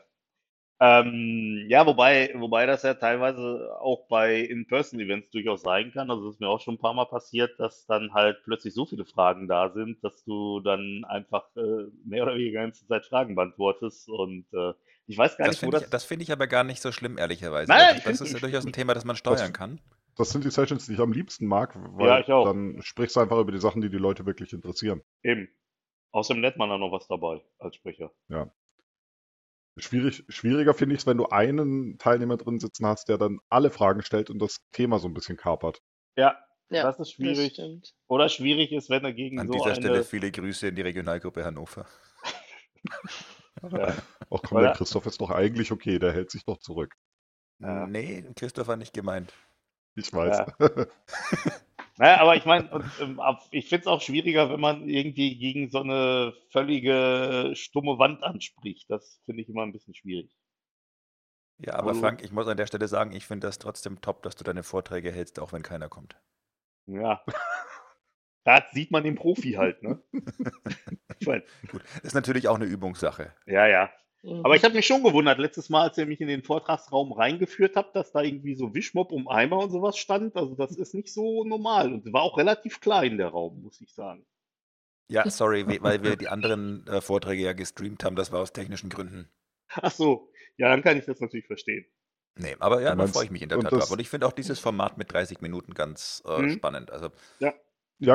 Ähm, 0.80 1.66
ja, 1.70 1.86
wobei, 1.88 2.32
wobei 2.36 2.68
das 2.68 2.84
ja 2.84 2.94
teilweise 2.94 3.76
auch 3.80 4.08
bei 4.10 4.42
In-Person-Events 4.42 5.32
durchaus 5.32 5.64
sein 5.64 5.92
kann. 5.92 6.12
Also 6.12 6.30
es 6.30 6.36
ist 6.36 6.40
mir 6.40 6.50
auch 6.50 6.62
schon 6.62 6.76
ein 6.76 6.80
paar 6.80 6.94
Mal 6.94 7.06
passiert, 7.06 7.60
dass 7.60 7.86
dann 7.88 8.14
halt 8.14 8.44
plötzlich 8.44 8.76
so 8.76 8.86
viele 8.86 9.06
Fragen 9.06 9.48
da 9.48 9.72
sind, 9.72 10.04
dass 10.04 10.24
du 10.24 10.60
dann 10.60 11.04
einfach 11.06 11.46
äh, 11.56 11.86
mehr 12.06 12.24
oder 12.24 12.34
weniger 12.36 12.50
die 12.50 12.66
ganze 12.66 12.86
Zeit 12.88 13.06
Fragen 13.08 13.34
beantwortest. 13.36 14.08
Und 14.08 14.46
äh, 14.54 14.74
ich 15.08 15.18
weiß 15.18 15.38
gar 15.38 15.48
Das 15.48 15.56
nicht, 15.56 15.64
wo 15.64 15.72
finde 15.72 15.78
das. 15.78 15.84
ich, 15.86 15.90
das 15.90 16.04
finde 16.04 16.24
ich 16.24 16.32
aber 16.32 16.46
gar 16.46 16.64
nicht 16.64 16.82
so 16.82 16.92
schlimm, 16.92 17.18
ehrlicherweise. 17.18 17.72
Nein, 17.72 17.98
ich 17.98 18.04
das, 18.04 18.20
das 18.20 18.22
ist 18.22 18.34
ja 18.34 18.38
ich- 18.38 18.42
durchaus 18.44 18.66
ein 18.66 18.74
Thema, 18.74 18.94
das 18.94 19.04
man 19.06 19.16
steuern 19.16 19.54
kann. 19.54 19.80
Das 20.16 20.30
sind 20.30 20.44
die 20.44 20.50
Sessions, 20.52 20.86
die 20.88 20.94
ich 20.94 21.00
am 21.00 21.12
liebsten 21.12 21.46
mag, 21.48 21.76
weil 21.76 22.08
Ja, 22.08 22.20
ich 22.20 22.32
auch. 22.32 22.46
dann 22.46 22.82
sprichst 22.82 23.16
du 23.16 23.20
einfach 23.20 23.40
über 23.40 23.52
die 23.52 23.60
Sachen, 23.60 23.82
die 23.82 23.90
die 23.90 23.98
Leute 23.98 24.26
wirklich 24.26 24.54
interessieren. 24.54 25.02
Eben. 25.24 25.48
Außerdem 26.12 26.42
lernt 26.42 26.58
man 26.58 26.70
dann 26.70 26.80
noch 26.80 26.92
was 26.92 27.08
dabei 27.08 27.42
als 27.60 27.76
Sprecher. 27.76 28.12
Schwierig, 29.78 30.24
schwieriger 30.30 30.74
finde 30.74 30.96
ich 30.96 31.02
es, 31.02 31.08
wenn 31.08 31.18
du 31.18 31.28
einen 31.28 31.98
Teilnehmer 31.98 32.38
drin 32.38 32.60
sitzen 32.60 32.86
hast, 32.86 33.10
der 33.10 33.18
dann 33.18 33.40
alle 33.50 33.70
Fragen 33.70 34.02
stellt 34.02 34.30
und 34.30 34.40
das 34.40 34.58
Thema 34.72 35.00
so 35.00 35.08
ein 35.08 35.14
bisschen 35.14 35.38
kapert. 35.38 35.82
Ja, 36.16 36.38
Ja, 36.70 36.84
das 36.84 37.00
ist 37.00 37.12
schwierig. 37.12 37.54
stimmt. 37.54 37.94
Oder 38.08 38.28
schwierig 38.30 38.72
ist, 38.72 38.90
wenn 38.90 39.04
er 39.06 39.14
gegen 39.14 39.40
An 39.40 39.48
so 39.48 39.54
dieser 39.54 39.76
Stelle 39.76 39.96
eine. 39.96 40.04
viele 40.04 40.32
Grüße 40.32 40.68
in 40.68 40.76
die 40.76 40.82
Regionalgruppe 40.82 41.46
Hannover. 41.46 41.86
Ja. 43.72 43.96
Ach 44.30 44.42
komm, 44.44 44.58
Oder- 44.58 44.68
der 44.68 44.74
Christoph 44.76 45.06
ist 45.06 45.20
doch 45.22 45.32
eigentlich 45.32 45.72
okay, 45.72 45.98
der 46.00 46.12
hält 46.14 46.30
sich 46.32 46.44
doch 46.46 46.58
zurück. 46.60 46.94
Ja. 47.60 47.88
Nee, 47.88 48.24
Christopher 48.36 48.76
nicht 48.78 48.94
gemeint. 48.94 49.34
Ich 49.96 50.14
weiß. 50.14 50.46
Naja, 51.98 52.20
aber 52.22 52.36
ich 52.36 52.46
meine, 52.46 52.70
und, 52.70 52.86
ähm, 53.02 53.20
ich 53.52 53.70
finde 53.70 53.82
es 53.82 53.88
auch 53.88 54.02
schwieriger, 54.02 54.50
wenn 54.52 54.60
man 54.60 54.88
irgendwie 54.88 55.38
gegen 55.38 55.70
so 55.70 55.80
eine 55.82 56.34
völlige 56.50 57.52
stumme 57.56 57.98
Wand 57.98 58.24
anspricht. 58.24 58.90
Das 58.90 59.20
finde 59.26 59.42
ich 59.42 59.50
immer 59.50 59.64
ein 59.64 59.72
bisschen 59.74 59.96
schwierig. 59.96 60.30
Ja, 61.60 61.74
aber 61.74 61.92
Oh. 61.92 61.96
Frank, 61.96 62.24
ich 62.24 62.32
muss 62.32 62.48
an 62.48 62.58
der 62.58 62.68
Stelle 62.68 62.88
sagen, 62.88 63.12
ich 63.14 63.26
finde 63.26 63.48
das 63.48 63.58
trotzdem 63.58 64.00
top, 64.02 64.22
dass 64.22 64.36
du 64.36 64.44
deine 64.44 64.62
Vorträge 64.62 65.12
hältst, 65.12 65.40
auch 65.40 65.54
wenn 65.54 65.64
keiner 65.64 65.90
kommt. 65.90 66.16
Ja. 66.86 67.24
Da 68.44 68.64
sieht 68.72 68.92
man 68.92 69.04
den 69.04 69.16
Profi 69.16 69.54
halt, 69.54 69.84
ne? 69.84 70.02
Ich 71.20 71.28
mein, 71.28 71.44
Gut, 71.70 71.84
ist 72.04 72.16
natürlich 72.16 72.48
auch 72.48 72.56
eine 72.56 72.64
Übungssache. 72.64 73.34
ja, 73.46 73.68
ja. 73.68 73.92
Mhm. 74.24 74.42
Aber 74.44 74.56
ich 74.56 74.64
habe 74.64 74.76
mich 74.76 74.86
schon 74.86 75.04
gewundert, 75.04 75.40
letztes 75.40 75.70
Mal, 75.70 75.84
als 75.90 75.98
ihr 75.98 76.06
mich 76.06 76.22
in 76.22 76.28
den 76.28 76.44
Vortragsraum 76.44 77.12
reingeführt 77.14 77.76
habt, 77.76 77.96
dass 77.96 78.12
da 78.12 78.22
irgendwie 78.22 78.56
so 78.56 78.74
Wischmopp 78.76 79.12
um 79.12 79.28
Eimer 79.28 79.58
und 79.60 79.72
sowas 79.72 79.98
stand. 79.98 80.36
Also 80.36 80.56
das 80.56 80.76
ist 80.76 80.94
nicht 80.94 81.12
so 81.14 81.44
normal 81.44 81.92
und 81.94 82.12
war 82.14 82.22
auch 82.24 82.38
relativ 82.38 82.80
klein, 82.80 83.18
der 83.18 83.30
Raum, 83.30 83.62
muss 83.64 83.82
ich 83.82 83.94
sagen. 83.94 84.26
Ja, 85.10 85.26
sorry, 85.30 85.68
we- 85.68 85.84
weil 85.84 86.02
wir 86.02 86.16
die 86.16 86.30
anderen 86.30 86.88
äh, 86.88 87.02
Vorträge 87.02 87.44
ja 87.44 87.52
gestreamt 87.52 88.06
haben, 88.06 88.16
das 88.16 88.32
war 88.32 88.40
aus 88.40 88.54
technischen 88.54 88.90
Gründen. 88.90 89.30
Ach 89.70 89.92
so, 89.92 90.30
ja, 90.58 90.70
dann 90.70 90.82
kann 90.82 90.98
ich 90.98 91.06
das 91.06 91.20
natürlich 91.22 91.48
verstehen. 91.48 91.86
Nee, 92.40 92.56
aber 92.60 92.82
ja, 92.82 92.96
da 92.96 93.08
freue 93.08 93.26
ich 93.26 93.32
mich 93.32 93.42
in 93.42 93.50
der 93.50 93.60
Tat 93.60 93.72
drauf. 93.76 93.90
Und 93.92 94.00
ich 94.00 94.10
finde 94.10 94.28
auch 94.28 94.32
dieses 94.32 94.60
Format 94.60 94.98
mit 94.98 95.12
30 95.12 95.42
Minuten 95.42 95.74
ganz 95.74 96.22
äh, 96.26 96.44
Mhm. 96.44 96.50
spannend. 96.50 96.92
Also 96.92 97.10
Ja, 97.40 97.54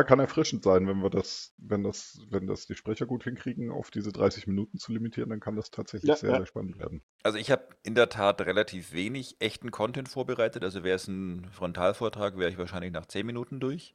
kann 0.05 0.21
erfrischend 0.21 0.63
sein, 0.65 0.87
wenn 0.87 1.03
wir 1.03 1.11
das, 1.11 1.55
wenn 1.59 1.83
das, 1.83 2.21
wenn 2.31 2.47
das 2.47 2.67
die 2.67 2.75
Sprecher 2.77 3.07
gut 3.07 3.25
hinkriegen, 3.25 3.71
auf 3.71 3.91
diese 3.91 4.13
30 4.13 4.47
Minuten 4.47 4.79
zu 4.79 4.93
limitieren, 4.93 5.31
dann 5.31 5.41
kann 5.41 5.57
das 5.57 5.71
tatsächlich 5.71 6.09
Ja, 6.09 6.17
sehr, 6.17 6.31
ja. 6.31 6.37
sehr 6.37 6.47
spannend 6.47 6.79
werden. 6.79 7.03
Also 7.25 7.39
ich 7.39 7.51
habe 7.51 7.69
in 7.83 7.95
der 7.95 8.09
Tat 8.09 8.41
relativ 8.43 8.93
wenig 8.93 9.37
echten 9.41 9.71
Content 9.71 10.09
vorbereitet. 10.09 10.63
Also 10.65 10.85
wäre 10.85 10.97
es 10.97 11.09
ein 11.09 11.51
Frontalvortrag, 11.53 12.37
wäre 12.39 12.51
ich 12.51 12.59
wahrscheinlich 12.59 12.93
nach 12.93 13.07
10 13.07 13.27
Minuten 13.27 13.61
durch. 13.61 13.95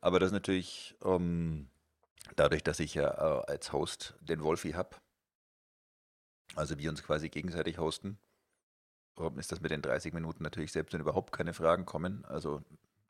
Aber 0.00 0.18
das 0.20 0.28
ist 0.28 0.32
natürlich 0.34 0.96
ähm, 1.04 1.68
dadurch, 2.36 2.64
dass 2.64 2.80
ich 2.80 2.94
ja 2.94 3.08
äh, 3.10 3.44
als 3.46 3.72
Host 3.72 4.16
den 4.22 4.42
Wolfi 4.42 4.72
habe 4.72 4.96
Also 6.56 6.78
wir 6.78 6.90
uns 6.90 7.02
quasi 7.04 7.28
gegenseitig 7.28 7.78
hosten. 7.78 8.18
Ähm, 9.18 9.38
Ist 9.38 9.52
das 9.52 9.60
mit 9.60 9.70
den 9.70 9.82
30 9.82 10.12
Minuten 10.14 10.42
natürlich 10.42 10.72
selbst, 10.72 10.92
wenn 10.94 11.00
überhaupt 11.00 11.32
keine 11.32 11.54
Fragen 11.54 11.84
kommen. 11.86 12.24
Also 12.24 12.62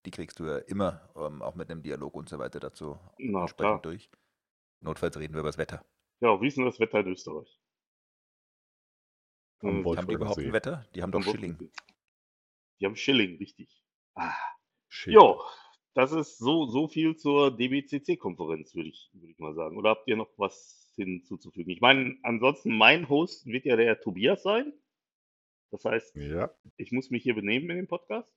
die 0.06 0.10
kriegst 0.10 0.38
du 0.38 0.44
ja 0.46 0.58
immer, 0.58 1.08
ähm, 1.16 1.42
auch 1.42 1.54
mit 1.54 1.70
einem 1.70 1.82
Dialog 1.82 2.14
und 2.14 2.28
so 2.28 2.38
weiter 2.38 2.60
dazu 2.60 2.98
Na, 3.18 3.40
entsprechend 3.42 3.56
klar. 3.56 3.82
durch. 3.82 4.10
Notfalls 4.80 5.18
reden 5.18 5.34
wir 5.34 5.40
über 5.40 5.48
das 5.48 5.58
Wetter. 5.58 5.84
Ja, 6.20 6.40
wie 6.40 6.46
ist 6.46 6.56
denn 6.56 6.64
das 6.64 6.80
Wetter 6.80 7.00
in 7.00 7.08
Österreich? 7.08 7.60
Äh, 9.62 9.66
Haben 9.68 10.06
die 10.08 10.14
überhaupt 10.14 10.38
ein 10.38 10.52
Wetter? 10.52 10.86
Die 10.94 11.02
haben 11.02 11.12
doch 11.12 11.18
am 11.18 11.24
Schilling. 11.24 11.70
Die 12.80 12.86
haben 12.86 12.96
Schilling, 12.96 13.36
richtig. 13.38 13.82
Ah. 14.14 14.32
Shit. 14.88 15.14
Jo, 15.14 15.42
das 15.94 16.12
ist 16.12 16.38
so, 16.38 16.66
so 16.66 16.88
viel 16.88 17.16
zur 17.16 17.56
DBCC-Konferenz, 17.56 18.74
würde 18.74 18.90
ich, 18.90 19.10
würde 19.12 19.32
ich 19.32 19.38
mal 19.38 19.54
sagen. 19.54 19.76
Oder 19.76 19.90
habt 19.90 20.06
ihr 20.08 20.16
noch 20.16 20.30
was 20.36 20.92
hinzuzufügen? 20.96 21.70
Ich 21.70 21.80
meine, 21.80 22.16
ansonsten 22.22 22.76
mein 22.76 23.08
Host 23.08 23.46
wird 23.46 23.64
ja 23.64 23.76
der 23.76 24.00
Tobias 24.00 24.42
sein. 24.42 24.72
Das 25.70 25.84
heißt, 25.84 26.14
Ja, 26.16 26.54
ich 26.76 26.92
muss 26.92 27.10
mich 27.10 27.22
hier 27.24 27.34
benehmen 27.34 27.68
in 27.70 27.76
dem 27.76 27.88
Podcast. 27.88 28.30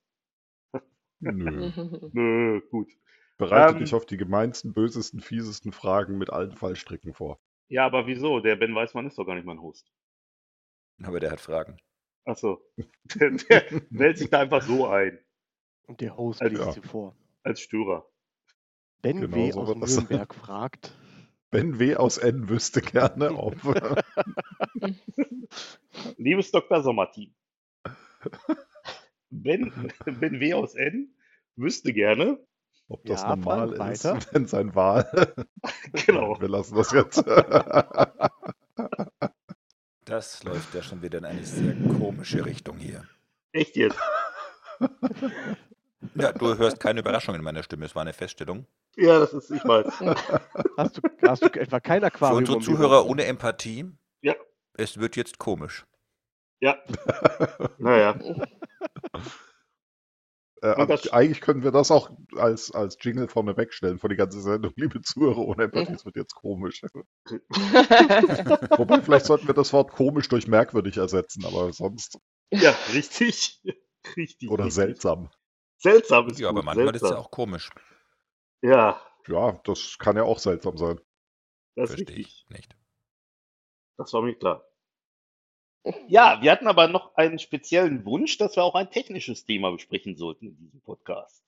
Nö. 1.20 1.72
Nö, 2.14 2.62
gut. 2.70 2.92
Bereite 3.38 3.74
Ähm, 3.74 3.80
dich 3.80 3.94
auf 3.94 4.06
die 4.06 4.18
gemeinsten, 4.18 4.74
bösesten, 4.74 5.22
fiesesten 5.22 5.72
Fragen 5.72 6.18
mit 6.18 6.30
allen 6.30 6.56
Fallstricken 6.56 7.14
vor. 7.14 7.40
Ja, 7.70 7.86
aber 7.86 8.08
wieso? 8.08 8.40
Der 8.40 8.56
Ben 8.56 8.76
Weißmann 8.76 9.08
ist 9.08 9.18
doch 9.18 9.26
gar 9.26 9.36
nicht 9.36 9.46
mein 9.46 9.62
Host. 9.62 9.92
Aber 11.04 11.20
der 11.20 11.32
hat 11.32 11.40
Fragen. 11.40 11.78
Achso. 12.26 12.62
Der, 13.16 13.32
der 13.32 13.82
wählt 13.90 14.18
sich 14.18 14.30
da 14.30 14.40
einfach 14.40 14.62
so 14.62 14.88
ein, 14.88 15.18
Und 15.88 16.02
der 16.02 16.16
Host 16.18 16.42
liest 16.44 16.62
ja. 16.62 16.72
sie 16.74 16.82
vor. 16.82 17.16
als 17.44 17.62
Störer. 17.62 18.06
Ben 19.02 19.22
Genau 19.22 19.36
W. 19.36 19.52
so 19.52 19.62
aus. 19.62 19.96
Nürnberg 19.96 20.36
fragt. 20.36 20.92
Ben 21.52 21.80
W. 21.80 21.96
aus 21.96 22.18
N 22.20 22.48
wüsste 22.50 22.82
gerne, 22.82 23.32
ob, 23.36 23.56
Liebes 26.18 26.52
Dr. 26.52 26.84
Sommerteam. 26.84 27.34
Ben, 29.32 29.72
ben 30.06 30.40
W. 30.40 30.54
aus 30.54 30.76
N 30.76 31.14
wüsste 31.56 31.94
gerne, 31.94 32.40
ob 32.88 33.04
das 33.06 33.22
Ja, 33.22 33.36
normal 33.36 33.74
ist, 33.92 34.04
wenn 34.34 34.48
sein 34.48 34.76
Wahl. 34.76 35.34
Genau. 36.06 36.40
Wir 36.40 36.48
lassen 36.50 36.76
das 36.76 36.92
jetzt. 36.92 37.24
Das 40.06 40.44
läuft 40.44 40.74
ja 40.74 40.82
schon 40.84 41.02
wieder 41.02 41.18
in 41.20 41.26
eine 41.26 41.44
sehr 41.44 41.76
komische 42.00 42.46
Richtung 42.46 42.78
hier. 42.78 43.04
echt 43.52 43.76
jetzt. 43.76 44.00
Ja, 46.16 46.32
du 46.32 46.58
hörst 46.58 46.80
keine 46.80 47.00
Überraschung 47.02 47.36
in 47.36 47.42
meiner 47.42 47.62
Stimme. 47.64 47.86
Es 47.86 47.96
war 47.96 48.02
eine 48.04 48.14
Feststellung. 48.14 48.66
Ja, 48.96 49.20
das 49.20 49.34
ist, 49.34 49.52
ich 49.52 49.64
weiß. 49.66 49.88
Hast 50.78 50.98
du, 50.98 51.02
hast 51.28 51.42
du 51.44 51.48
etwa 51.60 51.80
kein 51.80 52.02
Für 52.02 52.08
Aquarium? 52.08 52.38
unsere 52.40 52.58
um 52.58 52.60
die 52.62 52.66
Zuhörer 52.66 53.06
ohne 53.06 53.26
Empathie, 53.26 53.86
Ja, 54.22 54.36
es 54.74 54.98
wird 55.00 55.16
jetzt 55.16 55.38
komisch. 55.38 55.86
ja. 56.62 56.78
Naja. 57.78 58.18
Äh, 60.62 60.76
Und 60.76 60.90
das- 60.90 61.10
eigentlich 61.14 61.40
können 61.42 61.64
wir 61.64 61.72
das 61.72 61.90
auch 61.90 62.10
als, 62.36 62.72
als 62.72 62.98
Jingle 63.00 63.30
vorne 63.30 63.56
wegstellen 63.56 63.98
für 63.98 64.10
die 64.10 64.18
ganze 64.18 64.42
Sendung. 64.42 64.74
Liebe 64.78 65.02
Zuhörer, 65.02 65.38
ohne 65.38 65.64
Empathie, 65.64 65.94
es 65.94 66.04
wird 66.06 66.18
jetzt 66.18 66.36
komisch. 66.36 66.82
Wobei, 68.78 69.02
vielleicht 69.02 69.26
sollten 69.26 69.48
wir 69.48 69.54
das 69.54 69.72
Wort 69.72 69.92
komisch 69.92 70.28
durch 70.28 70.48
merkwürdig 70.48 70.98
ersetzen, 70.98 71.46
aber 71.46 71.72
sonst. 71.72 72.20
Ja, 72.52 72.72
richtig. 72.94 73.62
Richtig. 74.16 74.50
Oder 74.50 74.64
richtig. 74.66 74.76
seltsam. 74.86 75.30
Seltsam 75.78 76.30
ist 76.30 76.40
Ja, 76.40 76.50
aber 76.50 76.62
gut, 76.62 76.66
manchmal 76.66 76.96
ist 76.96 77.02
es 77.04 77.10
ja 77.10 77.16
seltsam. 77.16 77.26
auch 77.26 77.32
komisch. 77.32 77.70
Ja, 78.62 79.00
Ja, 79.28 79.60
das 79.66 79.98
kann 80.00 80.16
ja 80.16 80.24
auch 80.24 80.40
seltsam 80.40 80.78
sein. 80.78 81.00
das 81.76 81.90
ist 81.92 81.96
Verstehe 81.98 82.16
richtig. 82.18 82.46
ich 82.50 82.50
nicht. 82.50 82.76
Das 83.98 84.14
war 84.14 84.22
mir 84.22 84.36
klar. 84.36 84.64
Ja, 86.08 86.42
wir 86.42 86.52
hatten 86.52 86.68
aber 86.68 86.88
noch 86.88 87.16
einen 87.16 87.40
speziellen 87.40 88.06
Wunsch, 88.06 88.38
dass 88.38 88.56
wir 88.56 88.64
auch 88.64 88.76
ein 88.76 88.92
technisches 88.92 89.46
Thema 89.46 89.72
besprechen 89.72 90.16
sollten 90.18 90.48
in 90.48 90.58
diesem 90.58 90.82
Podcast. 90.82 91.44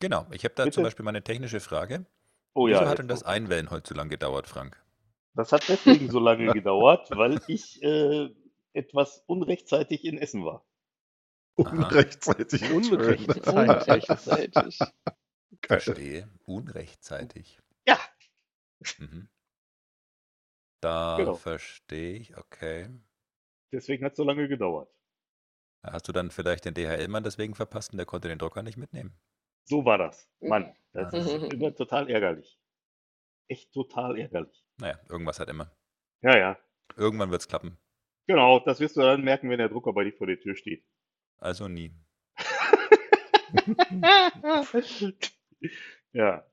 Genau, 0.00 0.26
ich 0.32 0.44
habe 0.44 0.54
da 0.54 0.64
Bitte? 0.64 0.74
zum 0.74 0.84
Beispiel 0.84 1.04
mal 1.04 1.10
eine 1.10 1.22
technische 1.24 1.60
Frage. 1.60 2.06
Oh 2.54 2.66
Wieso 2.66 2.80
ja, 2.82 2.88
hat 2.88 2.98
denn 2.98 3.08
das 3.08 3.22
Einwählen 3.22 3.70
heute 3.70 3.88
so 3.88 3.94
lange 3.94 4.10
gedauert, 4.10 4.46
Frank? 4.46 4.82
Das 5.34 5.52
hat 5.52 5.68
deswegen 5.68 6.10
so 6.10 6.18
lange 6.18 6.46
gedauert, 6.52 7.08
weil 7.10 7.40
ich 7.46 7.82
äh, 7.82 8.28
etwas 8.72 9.22
unrechtzeitig 9.26 10.04
in 10.04 10.18
Essen 10.18 10.44
war. 10.44 10.64
Unrechtzeitig. 11.54 12.70
Unrechtzeitig. 12.70 13.46
Unrechtzeitig. 13.46 14.78
Verstehe. 15.64 16.28
Unrechtzeitig. 16.44 17.58
Ja. 17.86 17.98
Mhm. 18.98 19.28
Da 20.80 21.16
Genau. 21.16 21.34
verstehe 21.34 22.16
ich, 22.18 22.36
okay. 22.36 22.88
Deswegen 23.72 24.04
hat 24.04 24.12
es 24.12 24.16
so 24.16 24.24
lange 24.24 24.48
gedauert. 24.48 24.90
Hast 25.82 26.08
du 26.08 26.12
dann 26.12 26.30
vielleicht 26.30 26.64
den 26.64 26.74
DHL-Mann 26.74 27.24
deswegen 27.24 27.54
verpasst 27.54 27.92
und 27.92 27.98
der 27.98 28.06
konnte 28.06 28.28
den 28.28 28.38
Drucker 28.38 28.62
nicht 28.62 28.76
mitnehmen? 28.76 29.16
So 29.64 29.84
war 29.84 29.98
das. 29.98 30.28
Mann, 30.40 30.74
das 30.92 31.12
Ah. 31.14 31.18
ist 31.18 31.28
immer 31.54 31.74
total 31.74 32.08
ärgerlich. 32.10 32.58
Echt 33.48 33.72
total 33.72 34.18
ärgerlich. 34.18 34.64
Naja, 34.78 34.98
irgendwas 35.08 35.38
hat 35.40 35.48
immer. 35.48 35.70
Ja, 36.22 36.36
ja. 36.36 36.58
Irgendwann 36.96 37.30
wird 37.30 37.42
es 37.42 37.48
klappen. 37.48 37.78
Genau, 38.26 38.58
das 38.60 38.80
wirst 38.80 38.96
du 38.96 39.00
dann 39.00 39.22
merken, 39.22 39.48
wenn 39.50 39.58
der 39.58 39.68
Drucker 39.68 39.92
bei 39.92 40.04
dir 40.04 40.12
vor 40.12 40.26
der 40.26 40.40
Tür 40.40 40.56
steht. 40.56 40.84
Also 41.38 41.68
nie. 41.68 41.94
ja. 46.12 46.44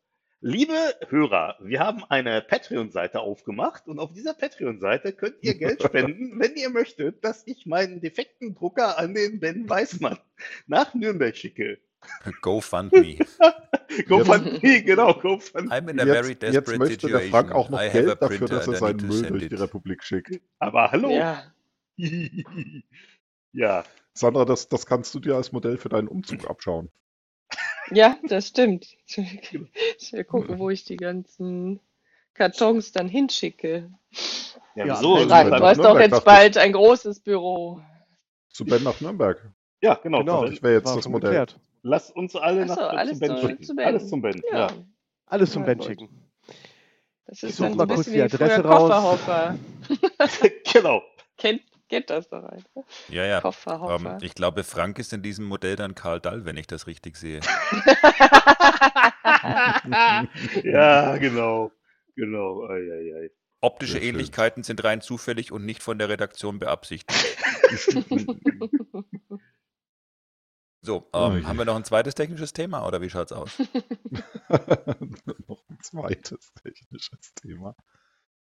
Liebe 0.46 0.74
Hörer, 1.08 1.56
wir 1.62 1.80
haben 1.80 2.04
eine 2.10 2.42
Patreon-Seite 2.42 3.22
aufgemacht 3.22 3.88
und 3.88 3.98
auf 3.98 4.12
dieser 4.12 4.34
Patreon-Seite 4.34 5.14
könnt 5.14 5.38
ihr 5.40 5.56
Geld 5.56 5.82
spenden, 5.84 6.38
wenn 6.38 6.56
ihr 6.56 6.70
möchtet, 6.70 7.24
dass 7.24 7.48
ich 7.48 7.66
meinen 7.66 8.02
defekten 8.02 8.54
Drucker 8.54 9.00
an 9.00 9.14
den 9.14 9.40
Ben 9.40 9.70
Weißmann 9.70 10.20
nach 10.68 10.94
Nürnberg 10.96 11.34
schicke. 11.38 11.80
GoFundMe. 12.42 13.20
GoFundMe, 14.10 14.84
genau, 14.84 15.14
GoFundMe. 15.14 15.74
I'm 15.74 15.90
in 15.90 16.02
a 16.02 16.04
Jetzt, 16.04 16.14
very 16.14 16.32
jetzt 16.32 16.42
desperate 16.42 16.78
möchte 16.78 17.08
der 17.08 17.20
situation. 17.20 17.32
Frank 17.32 17.52
auch 17.54 17.70
noch 17.70 17.82
I 17.82 17.90
Geld 17.90 18.22
dafür, 18.22 18.48
dass 18.50 18.68
er 18.68 18.76
seinen 18.76 19.08
Müll 19.08 19.22
durch 19.22 19.44
it. 19.44 19.52
die 19.54 19.56
Republik 19.56 20.04
schickt. 20.04 20.42
Aber 20.60 20.92
hallo. 20.92 21.10
Ja. 21.10 21.54
ja, 23.54 23.86
Sandra, 24.14 24.44
das, 24.44 24.68
das 24.68 24.86
kannst 24.86 25.16
du 25.16 25.22
dir 25.22 25.36
als 25.36 25.54
Modell 25.54 25.78
für 25.78 25.88
deinen 25.88 26.10
Umzug 26.10 26.50
abschauen. 26.50 26.92
Ja, 27.92 28.18
das 28.28 28.48
stimmt. 28.48 28.88
Ich 29.06 30.14
will 30.14 30.24
gucken, 30.24 30.60
wo 30.60 30.70
ich 30.70 30.84
die 30.86 30.98
ganzen 30.98 31.80
Kartons 32.34 32.92
dann 32.92 33.08
hinschicke. 33.08 33.92
ja, 34.76 34.86
Ja, 34.86 35.02
du 35.02 35.30
hast 35.30 35.78
doch 35.80 36.00
jetzt 36.00 36.18
ich. 36.18 36.24
bald 36.24 36.58
ein 36.58 36.74
großes 36.74 37.20
Büro. 37.20 37.82
Zu 38.50 38.66
Ben 38.66 38.84
nach 38.84 39.00
Nürnberg. 39.02 39.52
Ja, 39.82 39.96
genau. 39.96 40.20
Genau, 40.20 40.46
ich 40.46 40.62
wäre 40.64 40.76
jetzt 40.76 40.86
war 40.86 40.96
das 40.96 41.08
Modell. 41.10 41.32
geklärt. 41.32 41.60
Lass 41.82 42.10
uns 42.12 42.36
alle 42.36 42.68
so, 42.68 42.76
nach 42.76 42.90
alles 42.94 43.20
zu 43.20 43.20
Ben 43.28 43.38
zu- 43.38 43.48
schicken. 43.48 43.64
zu 43.64 43.76
Ben. 43.76 43.86
Alles 43.86 44.10
zum 44.10 44.22
Ben, 44.22 44.42
ja. 44.52 44.58
Ja. 44.60 44.68
Alles 45.26 45.52
zum 45.52 45.64
Ja, 45.64 45.74
Ben 45.74 45.82
schicken. 45.82 46.10
Das 47.26 47.38
Ich 47.44 47.50
ist 47.50 47.58
such 47.58 47.64
dann 47.66 47.72
so 47.74 47.78
mal 47.78 47.84
ein 47.90 47.96
kurz 47.96 48.06
die 48.10 48.22
Adresse 48.22 48.64
raus. 48.64 49.20
Genau. 50.74 51.02
Kennt, 51.38 51.62
kennt 51.90 52.10
das 52.10 52.30
doch 52.30 52.44
ein. 52.44 52.64
Ja, 53.10 53.26
ja. 53.26 53.42
Kofferhoffer. 53.42 54.12
Ähm, 54.12 54.18
ich 54.22 54.36
glaube, 54.36 54.64
Frank 54.64 55.00
ist 55.00 55.14
in 55.14 55.22
diesem 55.22 55.46
Modell 55.46 55.76
dann 55.76 55.96
Karl 55.96 56.20
Dall, 56.20 56.46
wenn 56.46 56.58
ich 56.58 56.68
das 56.68 56.88
richtig 56.88 57.18
sehe. 57.18 57.42
ja, 60.64 61.18
genau. 61.18 61.72
Genau. 62.16 62.68
Ei, 62.68 62.80
ei, 62.80 63.16
ei. 63.16 63.32
Optische 63.62 63.94
Sehr 63.94 64.02
schön. 64.02 64.10
Ähnlichkeiten 64.10 64.64
sind 64.64 64.84
rein 64.84 65.02
zufällig 65.02 65.52
und 65.52 65.66
nicht 65.66 65.82
von 65.82 65.98
der 65.98 66.10
Redaktion 66.10 66.60
beabsichtigt. 66.60 67.38
So, 70.86 71.08
Oh 71.14 71.32
ähm, 71.32 71.48
haben 71.48 71.58
wir 71.58 71.64
noch 71.64 71.78
ein 71.78 71.86
zweites 71.86 72.14
technisches 72.14 72.52
Thema 72.52 72.86
oder 72.86 73.00
wie 73.00 73.10
schaut's 73.10 73.32
aus? 73.32 73.58
noch 75.48 75.64
ein 75.70 75.80
zweites 75.82 76.52
technisches 76.62 77.34
Thema. 77.36 77.74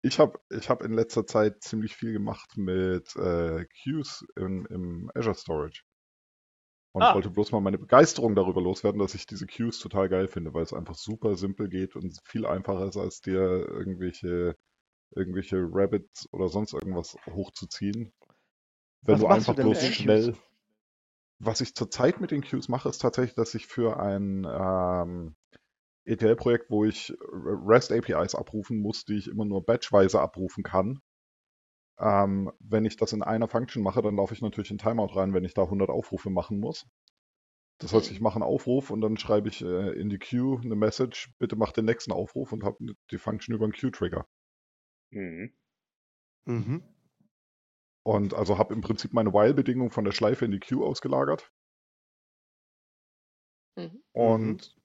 Ich 0.06 0.20
habe 0.20 0.40
ich 0.52 0.70
hab 0.70 0.84
in 0.84 0.94
letzter 0.94 1.26
Zeit 1.26 1.64
ziemlich 1.64 1.96
viel 1.96 2.14
gemacht 2.14 2.58
mit 2.58 3.16
äh, 3.16 3.66
Queues 3.82 4.24
im, 4.36 4.68
im 4.68 5.10
Azure 5.16 5.34
Storage. 5.34 5.82
Und 6.94 7.02
Ah. 7.02 7.16
wollte 7.16 7.32
bloß 7.32 7.52
mal 7.52 7.60
meine 7.60 7.80
Begeisterung 7.80 8.36
darüber 8.36 8.62
loswerden, 8.62 9.00
dass 9.00 9.16
ich 9.16 9.26
diese 9.26 9.48
Queues 9.48 9.80
total 9.80 10.08
geil 10.08 10.28
finde, 10.28 10.54
weil 10.54 10.62
es 10.62 10.74
einfach 10.74 10.94
super 10.94 11.36
simpel 11.36 11.70
geht 11.70 11.96
und 11.96 12.20
viel 12.24 12.46
einfacher 12.46 12.88
ist, 12.88 12.98
als 12.98 13.20
dir 13.22 13.40
irgendwelche, 13.68 14.56
irgendwelche 15.16 15.58
Rabbits 15.58 16.32
oder 16.32 16.50
sonst 16.50 16.74
irgendwas 16.74 17.18
hochzuziehen. 17.26 18.14
Wenn 19.02 19.16
Was 19.16 19.22
du 19.22 19.28
einfach 19.28 19.56
du 19.56 19.64
bloß 19.64 19.84
schnell. 19.86 20.34
Queues? 20.34 20.40
Was 21.40 21.62
ich 21.62 21.74
zurzeit 21.74 22.22
mit 22.22 22.30
den 22.30 22.44
Queues 22.44 22.70
mache, 22.70 22.90
ist 22.90 23.02
tatsächlich, 23.02 23.36
dass 23.36 23.56
ich 23.56 23.66
für 23.66 24.00
ein 24.00 24.46
ähm, 24.48 25.36
ETL-Projekt, 26.06 26.70
wo 26.70 26.86
ich 26.86 27.14
REST-APIs 27.22 28.36
abrufen 28.36 28.80
muss, 28.80 29.06
die 29.06 29.18
ich 29.18 29.28
immer 29.28 29.46
nur 29.46 29.66
batchweise 29.66 30.22
abrufen 30.22 30.64
kann. 30.64 31.02
Ähm, 31.98 32.52
wenn 32.60 32.86
ich 32.86 32.98
das 32.98 33.14
in 33.14 33.24
einer 33.24 33.48
Function 33.48 33.82
mache, 33.82 34.02
dann 34.02 34.18
laufe 34.18 34.34
ich 34.34 34.42
natürlich 34.42 34.72
in 34.72 34.78
Timeout 34.78 35.16
rein, 35.16 35.34
wenn 35.34 35.46
ich 35.46 35.54
da 35.54 35.64
100 35.64 35.90
Aufrufe 35.90 36.30
machen 36.30 36.60
muss. 36.60 36.86
Das 37.80 37.94
heißt, 37.94 38.10
ich 38.12 38.22
mache 38.22 38.36
einen 38.36 38.44
Aufruf 38.44 38.90
und 38.90 39.02
dann 39.02 39.18
schreibe 39.18 39.50
ich 39.50 39.62
äh, 39.62 39.92
in 40.00 40.10
die 40.10 40.18
Queue 40.18 40.62
eine 40.62 40.76
Message, 40.76 41.34
bitte 41.40 41.58
mach 41.58 41.74
den 41.74 41.86
nächsten 41.86 42.14
Aufruf 42.14 42.54
und 42.54 42.64
habe 42.64 42.78
die 43.12 43.18
Function 43.18 43.54
über 43.54 43.66
einen 43.66 43.74
Queue-Trigger. 43.74 44.26
Mhm. 45.12 45.54
Mhm. 46.46 46.84
Und 48.04 48.34
also 48.34 48.58
habe 48.58 48.74
im 48.74 48.82
Prinzip 48.82 49.14
meine 49.14 49.34
While-Bedingung 49.34 49.92
von 49.92 50.06
der 50.06 50.14
Schleife 50.14 50.46
in 50.46 50.52
die 50.52 50.60
Queue 50.60 50.86
ausgelagert. 50.86 51.52
Mhm. 53.76 54.02
Und 54.14 54.76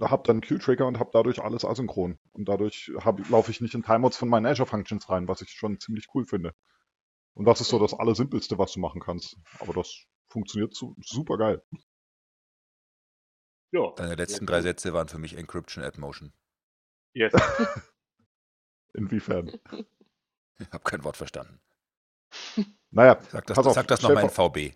habe 0.00 0.22
dann 0.24 0.40
Queue-Trigger 0.40 0.86
und 0.86 0.98
habe 0.98 1.10
dadurch 1.12 1.40
alles 1.40 1.64
asynchron. 1.64 2.18
Und 2.32 2.48
dadurch 2.48 2.90
laufe 3.28 3.50
ich 3.50 3.60
nicht 3.60 3.74
in 3.74 3.82
Timeouts 3.82 4.16
von 4.16 4.28
meinen 4.28 4.46
Azure-Functions 4.46 5.08
rein, 5.10 5.28
was 5.28 5.40
ich 5.40 5.50
schon 5.50 5.80
ziemlich 5.80 6.06
cool 6.14 6.24
finde. 6.24 6.54
Und 7.34 7.44
das 7.44 7.60
ist 7.60 7.68
so 7.68 7.78
das 7.78 7.94
Allersimpelste, 7.94 8.58
was 8.58 8.72
du 8.72 8.80
machen 8.80 9.00
kannst. 9.00 9.36
Aber 9.58 9.72
das 9.72 10.04
funktioniert 10.28 10.74
su 10.74 10.94
super 11.00 11.38
geil. 11.38 11.62
Ja. 13.70 13.92
Deine 13.96 14.14
letzten 14.14 14.46
drei 14.46 14.62
Sätze 14.62 14.92
waren 14.92 15.08
für 15.08 15.18
mich 15.18 15.36
Encryption 15.36 15.84
at 15.84 15.98
Motion. 15.98 16.32
Yes. 17.12 17.32
Inwiefern? 18.94 19.58
Ich 20.58 20.70
habe 20.72 20.84
kein 20.84 21.04
Wort 21.04 21.16
verstanden. 21.16 21.60
Naja, 22.90 23.20
Sag 23.30 23.46
das, 23.46 23.56
pass 23.56 23.66
auf, 23.66 23.74
sag 23.74 23.86
das 23.88 24.02
nochmal 24.02 24.24
in 24.24 24.30
VB. 24.30 24.74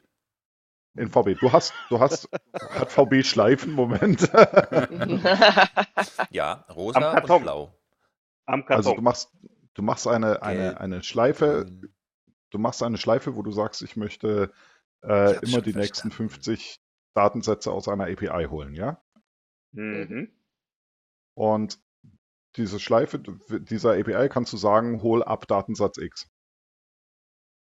In 0.95 1.09
VB. 1.09 1.39
Du 1.41 1.53
hast, 1.53 1.73
du 1.89 2.01
hast, 2.01 2.29
hat 2.53 2.93
VB 2.93 3.25
Schleifen, 3.25 3.73
Moment. 3.73 4.31
Ja, 6.31 6.67
rosa 6.75 7.13
Am 7.13 7.25
und 7.25 7.43
blau. 7.43 7.79
Am 8.47 8.61
Karton. 8.65 8.77
Also 8.77 8.95
du 8.95 9.03
machst, 9.03 9.31
du 9.75 9.83
machst 9.83 10.07
eine, 10.07 10.43
eine, 10.43 10.81
eine 10.81 11.03
Schleife, 11.03 11.65
grün. 11.67 11.95
du 12.51 12.59
machst 12.59 12.83
eine 12.83 12.99
Schleife, 12.99 13.37
wo 13.37 13.43
du 13.43 13.53
sagst, 13.53 13.83
ich 13.83 13.97
möchte 13.97 14.53
Ich 15.03 15.09
äh, 15.09 15.37
hab's 15.37 15.49
immer 15.49 15.63
die 15.63 15.75
nächsten 15.75 16.11
verstanden. 16.11 16.31
50 16.35 16.81
Datensätze 17.15 17.71
aus 17.71 17.89
einer 17.89 18.05
API 18.05 18.47
holen, 18.49 18.75
ja? 18.75 19.03
mhm. 19.73 20.33
Und 21.35 21.81
diese 22.57 22.79
Schleife, 22.79 23.19
dieser 23.19 23.93
API 23.99 24.29
kannst 24.29 24.53
du 24.53 24.57
sagen, 24.57 25.03
hol 25.03 25.23
ab 25.23 25.47
Datensatz 25.47 25.99
X. 25.99 26.29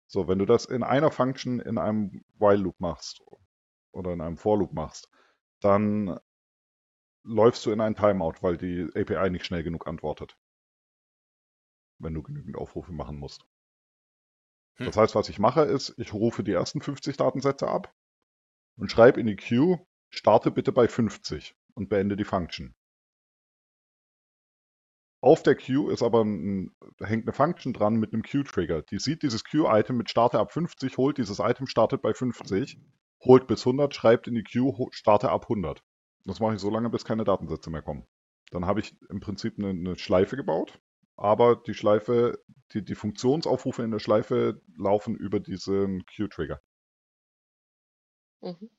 So, 0.07 0.27
wenn 0.27 0.39
du 0.39 0.45
das 0.45 0.65
in 0.65 0.83
einer 0.83 1.11
Function 1.11 1.59
in 1.59 1.77
einem 1.77 2.23
While 2.37 2.57
Loop 2.57 2.79
machst 2.79 3.23
oder 3.91 4.13
in 4.13 4.21
einem 4.21 4.37
For 4.37 4.57
Loop 4.57 4.73
machst, 4.73 5.09
dann 5.59 6.19
läufst 7.23 7.65
du 7.65 7.71
in 7.71 7.81
ein 7.81 7.95
Timeout, 7.95 8.35
weil 8.41 8.57
die 8.57 8.89
API 8.95 9.29
nicht 9.29 9.45
schnell 9.45 9.63
genug 9.63 9.87
antwortet. 9.87 10.37
Wenn 11.99 12.13
du 12.13 12.21
genügend 12.21 12.57
Aufrufe 12.57 12.91
machen 12.91 13.17
musst. 13.17 13.45
Hm. 14.75 14.87
Das 14.87 14.97
heißt, 14.97 15.15
was 15.15 15.29
ich 15.29 15.39
mache, 15.39 15.61
ist, 15.61 15.93
ich 15.97 16.13
rufe 16.13 16.43
die 16.43 16.53
ersten 16.53 16.81
50 16.81 17.17
Datensätze 17.17 17.67
ab 17.67 17.93
und 18.75 18.91
schreibe 18.91 19.19
in 19.19 19.27
die 19.27 19.35
Queue, 19.35 19.85
starte 20.09 20.51
bitte 20.51 20.71
bei 20.71 20.87
50 20.87 21.55
und 21.75 21.89
beende 21.89 22.15
die 22.15 22.25
Function. 22.25 22.75
Auf 25.23 25.41
der 25.41 25.55
Queue 25.55 25.89
ist 25.93 26.03
aber 26.03 26.25
ein, 26.25 26.75
da 26.97 27.05
hängt 27.05 27.23
eine 27.23 27.31
Function 27.31 27.71
dran 27.71 27.95
mit 27.95 28.11
einem 28.11 28.23
Queue-Trigger. 28.23 28.81
Die 28.81 28.99
sieht 28.99 29.23
dieses 29.23 29.45
Queue-Item 29.45 29.95
mit 29.95 30.09
Starte 30.09 30.37
ab 30.37 30.51
50, 30.51 30.97
holt 30.97 31.17
dieses 31.17 31.39
Item, 31.39 31.65
startet 31.65 32.01
bei 32.01 32.13
50, 32.13 32.77
holt 33.23 33.47
bis 33.47 33.61
100, 33.61 33.95
schreibt 33.95 34.27
in 34.27 34.35
die 34.35 34.43
Queue, 34.43 34.89
starte 34.91 35.29
ab 35.29 35.43
100. 35.43 35.81
Das 36.25 36.41
mache 36.41 36.55
ich 36.55 36.59
so 36.59 36.69
lange, 36.69 36.89
bis 36.89 37.05
keine 37.05 37.23
Datensätze 37.23 37.69
mehr 37.69 37.81
kommen. 37.81 38.05
Dann 38.51 38.65
habe 38.65 38.81
ich 38.81 38.97
im 39.09 39.21
Prinzip 39.21 39.57
eine, 39.57 39.69
eine 39.69 39.95
Schleife 39.97 40.35
gebaut, 40.35 40.81
aber 41.15 41.55
die 41.55 41.73
Schleife, 41.73 42.43
die, 42.73 42.83
die 42.83 42.95
Funktionsaufrufe 42.95 43.81
in 43.81 43.91
der 43.91 43.99
Schleife 43.99 44.61
laufen 44.77 45.15
über 45.15 45.39
diesen 45.39 46.05
Queue-Trigger. 46.05 46.59
Mhm. 48.41 48.69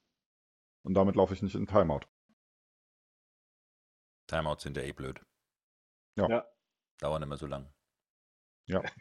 Und 0.83 0.93
damit 0.93 1.17
laufe 1.17 1.33
ich 1.33 1.41
nicht 1.41 1.55
in 1.55 1.67
Timeout. 1.67 2.03
Timeouts 4.27 4.65
sind 4.65 4.77
ja 4.77 4.83
eh 4.83 4.93
blöd. 4.93 5.25
Ja. 6.17 6.29
Ja. 6.29 6.45
Dauern 6.99 7.23
immer 7.23 7.37
so 7.37 7.47
lang. 7.47 7.73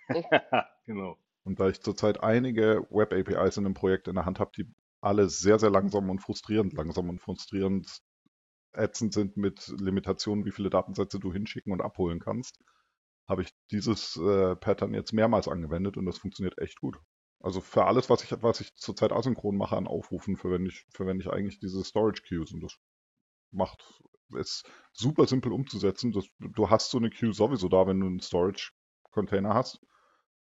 genau. 0.86 1.18
Und 1.44 1.60
da 1.60 1.70
ich 1.70 1.82
zurzeit 1.82 2.22
einige 2.24 2.88
Web-APIs 2.90 3.58
in 3.58 3.66
einem 3.66 3.74
Projekt 3.74 4.08
in 4.08 4.16
der 4.16 4.26
Hand 4.26 4.40
habe, 4.40 4.52
die 4.58 4.74
alle 5.02 5.30
sehr, 5.30 5.60
sehr 5.60 5.70
langsam 5.70 6.10
und 6.10 6.20
frustrierend, 6.20 6.74
langsam 6.74 7.10
und 7.10 7.20
frustrierend 7.20 8.02
ätzend 8.74 9.14
sind 9.14 9.38
mit 9.38 9.68
Limitationen, 9.68 10.46
wie 10.46 10.52
viele 10.52 10.70
Datensätze 10.70 11.20
du 11.20 11.32
hinschicken 11.32 11.72
und 11.72 11.82
abholen 11.82 12.20
kannst, 12.20 12.60
habe 13.28 13.44
ich 13.44 13.52
dieses 13.72 14.16
äh, 14.18 14.56
Pattern 14.56 14.94
jetzt 14.94 15.14
mehrmals 15.14 15.48
angewendet 15.48 15.98
und 15.98 16.06
das 16.06 16.18
funktioniert 16.18 16.58
echt 16.58 16.80
gut. 16.80 16.98
Also 17.40 17.62
für 17.62 17.86
alles, 17.86 18.10
was 18.10 18.24
ich, 18.24 18.32
was 18.42 18.62
ich 18.62 18.74
zurzeit 18.76 19.12
asynchron 19.12 19.58
mache 19.58 19.76
an 19.76 19.88
Aufrufen, 19.88 20.38
verwende 20.38 20.70
ich, 20.70 20.86
verwende 20.90 21.24
ich 21.24 21.30
eigentlich 21.32 21.60
diese 21.60 21.84
Storage 21.84 22.24
Queues 22.28 22.54
und 22.54 22.62
das 22.62 22.78
macht, 23.52 24.02
ist 24.36 24.70
super 24.92 25.28
simpel 25.28 25.52
umzusetzen. 25.52 26.12
Das, 26.12 26.26
du 26.40 26.70
hast 26.70 26.92
so 26.92 26.98
eine 26.98 27.10
Queue 27.10 27.34
sowieso 27.34 27.70
da, 27.70 27.88
wenn 27.88 28.00
du 28.00 28.08
einen 28.08 28.20
Storage 28.20 28.72
Container 29.12 29.54
hast. 29.54 29.80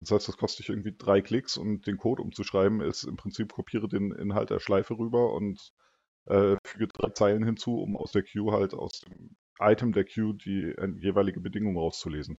Das 0.00 0.10
heißt, 0.10 0.28
das 0.28 0.36
kostet 0.36 0.60
dich 0.60 0.70
irgendwie 0.70 0.94
drei 0.96 1.20
Klicks 1.20 1.56
und 1.56 1.86
den 1.86 1.96
Code 1.96 2.22
umzuschreiben 2.22 2.80
ist 2.80 3.04
im 3.04 3.16
Prinzip 3.16 3.52
kopiere 3.52 3.88
den 3.88 4.10
Inhalt 4.10 4.50
der 4.50 4.58
Schleife 4.58 4.98
rüber 4.98 5.32
und 5.32 5.72
äh, 6.26 6.56
füge 6.64 6.88
drei 6.88 7.10
Zeilen 7.10 7.44
hinzu, 7.44 7.80
um 7.80 7.96
aus 7.96 8.10
der 8.10 8.24
Queue 8.24 8.52
halt 8.52 8.74
aus 8.74 9.00
dem 9.00 9.36
Item 9.60 9.92
der 9.92 10.04
Queue 10.04 10.34
die 10.34 10.72
äh, 10.76 10.92
jeweilige 10.98 11.40
Bedingung 11.40 11.76
rauszulesen. 11.76 12.36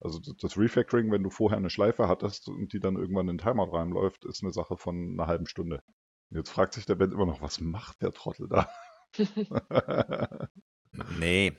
Also 0.00 0.20
das 0.20 0.58
Refactoring, 0.58 1.10
wenn 1.12 1.22
du 1.22 1.30
vorher 1.30 1.58
eine 1.58 1.70
Schleife 1.70 2.08
hattest 2.08 2.48
und 2.48 2.72
die 2.72 2.80
dann 2.80 2.96
irgendwann 2.96 3.28
in 3.28 3.38
den 3.38 3.44
Timeout 3.44 3.72
reinläuft, 3.72 4.24
ist 4.24 4.42
eine 4.42 4.52
Sache 4.52 4.76
von 4.76 5.12
einer 5.12 5.26
halben 5.26 5.46
Stunde. 5.46 5.82
Jetzt 6.30 6.50
fragt 6.50 6.74
sich 6.74 6.86
der 6.86 6.96
Ben 6.96 7.12
immer 7.12 7.26
noch, 7.26 7.40
was 7.40 7.60
macht 7.60 8.02
der 8.02 8.12
Trottel 8.12 8.48
da? 8.48 8.68
Nee. 11.18 11.56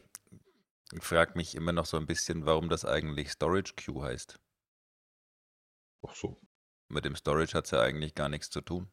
Ich 0.93 1.03
frage 1.03 1.33
mich 1.35 1.55
immer 1.55 1.73
noch 1.73 1.85
so 1.85 1.97
ein 1.97 2.05
bisschen, 2.05 2.45
warum 2.45 2.69
das 2.69 2.85
eigentlich 2.85 3.31
Storage 3.31 3.73
Queue 3.75 4.03
heißt. 4.03 4.39
Ach 6.07 6.15
so. 6.15 6.39
Mit 6.89 7.03
dem 7.05 7.15
Storage 7.15 7.53
hat 7.53 7.65
es 7.65 7.71
ja 7.71 7.81
eigentlich 7.81 8.15
gar 8.15 8.29
nichts 8.29 8.49
zu 8.49 8.61
tun. 8.61 8.89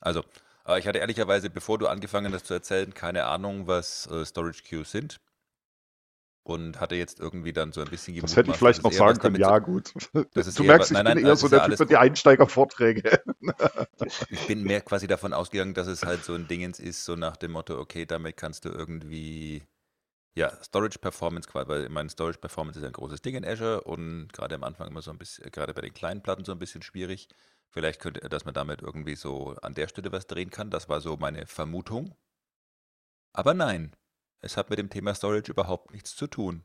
Also, 0.00 0.24
aber 0.64 0.78
ich 0.78 0.86
hatte 0.86 0.98
ehrlicherweise, 0.98 1.50
bevor 1.50 1.78
du 1.78 1.86
angefangen 1.86 2.32
hast 2.32 2.46
zu 2.46 2.54
erzählen, 2.54 2.94
keine 2.94 3.24
Ahnung, 3.24 3.66
was 3.66 4.06
äh, 4.06 4.24
Storage 4.24 4.62
Queues 4.62 4.90
sind. 4.90 5.20
Und 6.48 6.80
hatte 6.80 6.94
jetzt 6.94 7.20
irgendwie 7.20 7.52
dann 7.52 7.72
so 7.72 7.82
ein 7.82 7.90
bisschen 7.90 8.18
Das 8.22 8.34
hätte 8.34 8.50
ich 8.50 8.56
vielleicht 8.56 8.82
noch 8.82 8.90
eher 8.90 8.98
sagen 8.98 9.18
können, 9.18 9.36
ja 9.36 9.58
gut. 9.58 9.92
Das 10.32 10.46
ist 10.46 10.58
Du 10.58 10.62
eher 10.62 10.66
merkst, 10.66 10.90
ich 10.90 10.94
nein, 10.94 11.04
bin 11.04 11.16
nein, 11.16 11.18
eher 11.18 11.28
das 11.32 11.40
so 11.40 11.48
der 11.48 11.62
Typ 11.62 11.76
für 11.76 11.84
die 11.86 11.96
Einsteigervorträge. 11.98 13.22
Ich 14.30 14.46
bin 14.46 14.64
mehr 14.64 14.80
quasi 14.80 15.06
davon 15.06 15.32
ausgegangen, 15.32 15.74
dass 15.74 15.86
es 15.86 16.04
halt 16.06 16.24
so 16.24 16.34
ein 16.34 16.48
Dingens 16.48 16.80
ist, 16.80 17.04
so 17.04 17.16
nach 17.16 17.36
dem 17.36 17.52
Motto, 17.52 17.78
okay, 17.78 18.06
damit 18.06 18.36
kannst 18.36 18.64
du 18.64 18.70
irgendwie, 18.70 19.62
ja, 20.36 20.52
Storage 20.64 20.98
Performance, 21.00 21.48
quasi, 21.48 21.68
weil 21.68 21.84
ich 21.84 21.90
meine, 21.90 22.10
Storage 22.10 22.38
Performance 22.38 22.80
ist 22.80 22.86
ein 22.86 22.92
großes 22.92 23.22
Ding 23.22 23.36
in 23.36 23.44
Azure 23.46 23.82
und 23.82 24.28
gerade 24.32 24.54
am 24.56 24.64
Anfang 24.64 24.88
immer 24.88 25.02
so 25.02 25.10
ein 25.12 25.18
bisschen, 25.18 25.50
gerade 25.52 25.74
bei 25.74 25.82
den 25.82 25.94
kleinen 25.94 26.22
Platten 26.22 26.44
so 26.44 26.52
ein 26.52 26.58
bisschen 26.60 26.82
schwierig. 26.82 27.28
Vielleicht 27.70 28.00
könnte, 28.00 28.28
dass 28.28 28.44
man 28.46 28.54
damit 28.54 28.82
irgendwie 28.82 29.16
so 29.16 29.56
an 29.62 29.74
der 29.74 29.88
Stelle 29.88 30.12
was 30.12 30.26
drehen 30.26 30.50
kann. 30.50 30.70
Das 30.70 30.88
war 30.88 31.00
so 31.00 31.16
meine 31.18 31.46
Vermutung. 31.46 32.16
Aber 33.32 33.54
nein, 33.54 33.96
es 34.40 34.56
hat 34.56 34.70
mit 34.70 34.78
dem 34.78 34.90
Thema 34.90 35.14
Storage 35.14 35.50
überhaupt 35.50 35.92
nichts 35.92 36.14
zu 36.16 36.26
tun. 36.26 36.64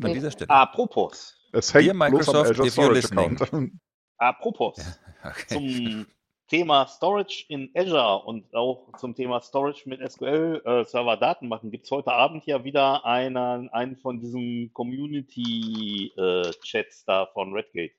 An 0.00 0.12
dieser 0.12 0.30
Stelle. 0.30 0.50
Apropos. 0.50 1.36
Es 1.52 1.74
hängt 1.74 1.86
Dear 1.86 1.94
bloß 1.94 2.28
am 2.28 2.42
Microsoft, 2.44 2.50
Azure 2.50 2.68
if 2.68 2.76
you're 2.76 2.92
listening. 2.92 3.40
Account. 3.40 3.72
Apropos. 4.18 4.76
Okay. 5.20 5.54
Zum 5.54 6.06
Thema 6.46 6.86
Storage 6.86 7.44
in 7.48 7.72
Azure 7.74 8.24
und 8.24 8.54
auch 8.54 8.96
zum 8.98 9.16
Thema 9.16 9.40
Storage 9.40 9.88
mit 9.88 10.00
SQL 10.00 10.62
äh, 10.64 10.84
Server 10.84 11.16
Daten 11.16 11.48
machen, 11.48 11.72
gibt 11.72 11.86
es 11.86 11.90
heute 11.90 12.12
Abend 12.12 12.46
ja 12.46 12.62
wieder 12.62 13.04
einen, 13.04 13.68
einen 13.68 13.96
von 13.96 14.20
diesen 14.20 14.72
Community 14.72 16.12
äh, 16.16 16.52
Chats 16.62 17.04
da 17.04 17.26
von 17.26 17.52
Redgate 17.52 17.96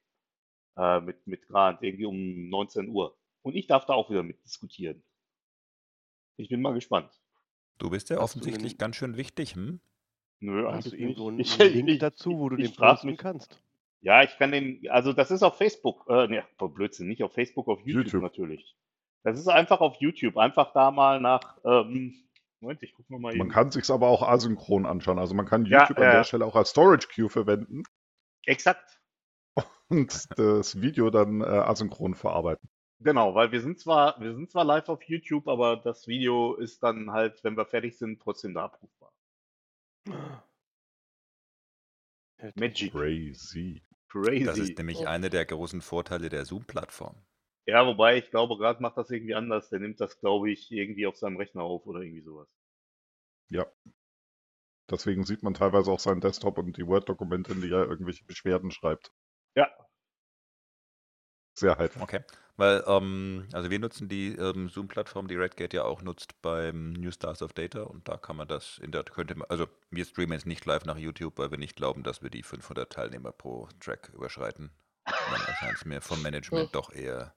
äh, 0.78 1.02
mit, 1.02 1.28
mit 1.28 1.46
Grant, 1.48 1.84
irgendwie 1.84 2.06
um 2.06 2.50
19 2.50 2.88
Uhr. 2.88 3.18
Und 3.42 3.56
ich 3.56 3.68
darf 3.68 3.86
da 3.86 3.94
auch 3.94 4.10
wieder 4.10 4.24
mit 4.24 4.42
diskutieren. 4.46 5.04
Ich 6.38 6.48
bin 6.48 6.62
mal 6.62 6.74
gespannt. 6.74 7.12
Du 7.80 7.90
bist 7.90 8.10
ja 8.10 8.18
Hast 8.18 8.36
du 8.36 8.40
offensichtlich 8.40 8.74
einen- 8.74 8.78
ganz 8.78 8.96
schön 8.98 9.18
wichtig, 9.18 9.56
hm? 9.56 9.80
Nö, 10.42 10.66
Hast 10.72 10.86
du 10.88 10.92
eigentlich 10.92 11.02
irgendwo 11.02 11.28
einen 11.30 11.38
nicht. 11.38 11.58
Link 11.60 12.00
dazu, 12.00 12.38
wo 12.40 12.50
du 12.50 12.58
ich 12.58 12.68
den 12.70 12.74
frag 12.76 12.92
posten 12.96 13.18
kannst? 13.18 13.62
Ja, 14.02 14.24
ich 14.24 14.38
kann 14.38 14.52
den, 14.52 14.82
also 14.90 15.12
das 15.12 15.32
ist 15.32 15.44
auf 15.44 15.58
Facebook, 15.58 16.06
äh, 16.10 16.28
ne, 16.28 16.46
Blödsinn, 16.58 17.08
nicht 17.08 17.24
auf 17.24 17.34
Facebook, 17.34 17.68
auf 17.68 17.80
YouTube, 17.86 18.06
YouTube. 18.06 18.22
natürlich. 18.24 18.76
Das 19.24 19.38
ist 19.38 19.48
einfach 19.50 19.82
auf 19.82 19.96
YouTube, 20.00 20.38
einfach 20.38 20.72
da 20.72 20.92
mal 20.92 21.20
nach, 21.20 21.58
ähm, 21.66 22.14
Moment, 22.62 22.82
ich 22.84 22.94
guck 22.94 23.10
mal 23.10 23.20
Man 23.20 23.36
eben. 23.36 23.50
kann 23.50 23.72
sich's 23.72 23.90
aber 23.92 24.08
auch 24.08 24.22
asynchron 24.24 24.86
anschauen. 24.86 25.20
Also 25.20 25.34
man 25.36 25.46
kann 25.46 25.66
Ja, 25.66 25.82
YouTube 25.82 25.98
an 26.00 26.12
der 26.12 26.24
Stelle 26.24 26.46
auch 26.46 26.56
als 26.56 26.70
Storage 26.70 27.08
Queue 27.10 27.30
verwenden 27.30 27.84
Exakt, 28.46 29.02
und 29.90 30.28
das 30.38 30.82
Video 30.82 31.10
dann 31.10 31.42
äh, 31.42 31.46
asynchron 31.46 32.16
verarbeiten. 32.16 32.70
Genau, 33.00 33.36
weil 33.36 33.52
wir 33.52 33.62
sind 33.62 33.80
zwar, 33.80 34.20
wir 34.20 34.34
sind 34.36 34.50
zwar 34.52 34.66
live 34.66 34.90
auf 34.90 35.04
YouTube, 35.04 35.48
aber 35.48 35.78
das 35.78 36.08
Video 36.08 36.56
ist 36.56 36.84
dann 36.84 37.12
halt, 37.12 37.44
wenn 37.44 37.58
wir 37.58 37.66
fertig 37.66 37.98
sind, 37.98 38.22
trotzdem 38.22 38.54
da 38.54 38.66
abrufbar. 38.66 39.12
Magic, 42.56 42.92
Crazy. 42.92 43.84
crazy. 44.08 44.44
Das 44.46 44.58
ist 44.58 44.78
nämlich 44.78 45.08
einer 45.08 45.30
der 45.30 45.46
großen 45.46 45.82
Vorteile 45.82 46.30
der 46.30 46.46
Zoom-Plattform. 46.46 47.16
Ja, 47.68 47.86
wobei 47.86 48.18
ich 48.18 48.32
glaube, 48.32 48.58
gerade 48.58 48.82
macht 48.82 48.98
das 48.98 49.12
irgendwie 49.12 49.36
anders. 49.36 49.70
Der 49.70 49.80
nimmt 49.80 50.00
das, 50.00 50.20
glaube 50.20 50.50
ich, 50.52 50.72
irgendwie 50.72 51.06
auf 51.06 51.18
seinem 51.18 51.38
Rechner 51.38 51.64
auf 51.64 51.86
oder 51.86 52.02
irgendwie 52.02 52.22
sowas. 52.24 52.48
Ja. 53.50 53.66
Deswegen 54.90 55.24
sieht 55.24 55.44
man 55.44 55.54
teilweise 55.54 55.92
auch 55.92 56.00
seinen 56.00 56.22
Desktop 56.22 56.58
und 56.58 56.76
die 56.78 56.88
Word-Dokumente, 56.88 57.52
in 57.54 57.62
die 57.62 57.70
er 57.72 57.88
irgendwelche 57.88 58.26
Beschwerden 58.26 58.72
schreibt. 58.72 59.12
Ja. 59.56 59.70
sehr 61.54 61.78
heiter. 61.78 62.02
Okay. 62.02 62.22
Weil, 62.60 62.84
ähm, 62.88 63.48
also 63.54 63.70
wir 63.70 63.80
nutzen 63.80 64.10
die 64.10 64.36
ähm, 64.36 64.68
Zoom-Plattform, 64.68 65.30
die 65.30 65.38
Redgate 65.38 65.78
ja 65.78 65.86
auch 65.86 66.02
nutzt 66.02 66.42
beim 66.42 66.92
New 66.92 67.10
Stars 67.10 67.42
of 67.42 67.54
Data 67.54 67.84
und 67.84 68.06
da 68.10 68.18
kann 68.18 68.36
man 68.36 68.50
das 68.50 68.80
in 68.80 68.92
der, 68.92 69.06
könnte 69.06 69.34
man, 69.36 69.48
also 69.50 69.66
wir 69.92 70.04
streamen 70.04 70.34
jetzt 70.34 70.46
nicht 70.46 70.66
live 70.66 70.84
nach 70.84 70.98
YouTube, 70.98 71.38
weil 71.38 71.52
wir 71.52 71.58
nicht 71.58 71.78
glauben, 71.78 72.04
dass 72.04 72.22
wir 72.22 72.30
die 72.30 72.44
500 72.44 72.92
Teilnehmer 72.92 73.32
pro 73.32 73.70
Track 73.80 74.10
überschreiten. 74.14 74.72
Dann 75.06 75.42
erscheint 75.48 75.78
es 75.78 75.86
mir 75.86 76.02
vom 76.02 76.22
Management 76.22 76.76
doch 76.76 76.92
eher 76.92 77.34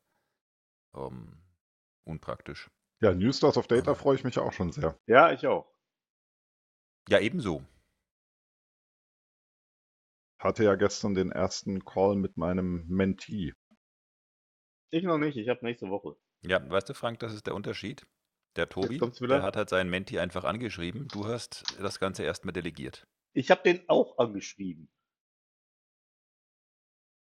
ähm, 0.97 1.41
unpraktisch. 2.03 2.69
Ja, 3.01 3.15
New 3.15 3.31
Stars 3.31 3.57
of 3.57 3.69
Data 3.69 3.95
freue 3.95 4.17
ich 4.17 4.25
mich 4.25 4.41
auch 4.41 4.53
schon 4.53 4.73
sehr. 4.73 4.99
Ja, 5.07 5.31
ich 5.31 5.47
auch. 5.47 5.73
Ja, 7.09 7.21
ebenso. 7.21 7.65
Hatte 10.41 10.65
ja 10.65 10.75
gestern 10.75 11.15
den 11.15 11.31
ersten 11.31 11.85
Call 11.85 12.17
mit 12.17 12.37
meinem 12.37 12.89
Mentee. 12.89 13.55
Ich 14.93 15.05
noch 15.05 15.17
nicht, 15.17 15.37
ich 15.39 15.49
habe 15.49 15.65
nächste 15.65 15.89
Woche. 15.89 16.17
Ja, 16.43 16.69
weißt 16.71 16.91
du, 16.91 16.95
Frank, 16.95 17.19
das 17.21 17.33
ist 17.33 17.47
der 17.47 17.55
Unterschied. 17.55 18.07
Der 18.57 18.69
Tobi, 18.69 19.01
der 19.27 19.43
hat 19.43 19.57
halt 19.57 19.71
seinen 19.71 19.89
Menti 19.89 20.19
einfach 20.19 20.45
angeschrieben. 20.45 21.09
Du 21.09 21.25
hast 21.25 21.65
das 21.81 21.99
Ganze 21.99 22.25
erstmal 22.25 22.53
delegiert. 22.53 23.07
Ich 23.33 23.51
habe 23.51 23.63
den 23.63 23.89
auch 23.89 24.19
angeschrieben. 24.19 24.91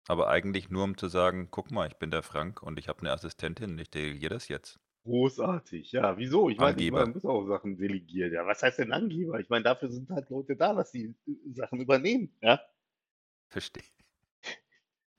Aber 0.08 0.28
eigentlich 0.28 0.70
nur, 0.70 0.84
um 0.84 0.98
zu 0.98 1.08
sagen, 1.08 1.48
guck 1.50 1.72
mal, 1.72 1.88
ich 1.88 1.96
bin 1.96 2.12
der 2.12 2.24
Frank 2.24 2.62
und 2.62 2.78
ich 2.78 2.90
habe 2.90 3.00
eine 3.00 3.12
Assistentin, 3.12 3.80
ich 3.80 3.90
delegiere 3.90 4.34
das 4.34 4.50
jetzt. 4.50 4.78
Großartig, 5.06 5.94
ja. 5.94 6.18
Wieso? 6.18 6.50
Ich 6.50 6.58
meine, 6.58 6.92
man 6.92 7.12
muss 7.12 7.26
auch 7.26 7.46
Sachen 7.46 7.78
delegieren. 7.78 8.34
Ja, 8.34 8.46
was 8.46 8.62
heißt 8.62 8.80
denn 8.80 8.92
Angeber? 8.92 9.40
Ich 9.40 9.50
meine, 9.50 9.64
dafür 9.64 9.90
sind 9.90 10.10
halt 10.10 10.30
Leute 10.30 10.58
da, 10.58 10.74
dass 10.74 10.92
die 10.92 11.16
äh, 11.28 11.54
Sachen 11.54 11.80
übernehmen. 11.80 12.36
Ja, 12.42 12.60
Verstehe. 13.48 13.84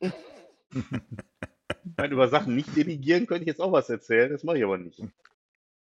ich 1.71 1.97
meine, 1.97 2.13
über 2.15 2.29
Sachen 2.29 2.55
nicht 2.55 2.75
delegieren 2.77 3.27
könnte 3.27 3.43
ich 3.43 3.49
jetzt 3.49 3.61
auch 3.61 3.73
was 3.73 3.89
erzählen, 3.91 4.31
das 4.31 4.45
mache 4.45 4.59
ich 4.59 4.65
aber 4.65 4.79
nicht. 4.79 5.03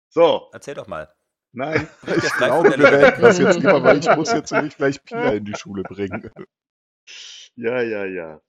So, 0.10 0.50
Erzähl 0.54 0.74
doch 0.76 0.88
mal. 0.88 1.14
nein. 1.52 1.88
Ich 2.08 2.34
glaube, 2.34 2.70
wir 2.70 2.80
werden 2.80 3.22
das 3.22 3.38
jetzt 3.40 3.58
lieber, 3.58 3.84
weil 3.84 4.00
ich 4.00 4.16
muss 4.16 4.32
jetzt 4.32 4.52
nicht 4.52 4.78
gleich 4.78 5.04
Pia 5.04 5.34
in 5.34 5.46
die 5.46 5.56
Schule 5.56 5.84
bringen. 5.84 6.30
Ja, 7.60 7.82
ja, 7.82 8.06
ja. 8.06 8.42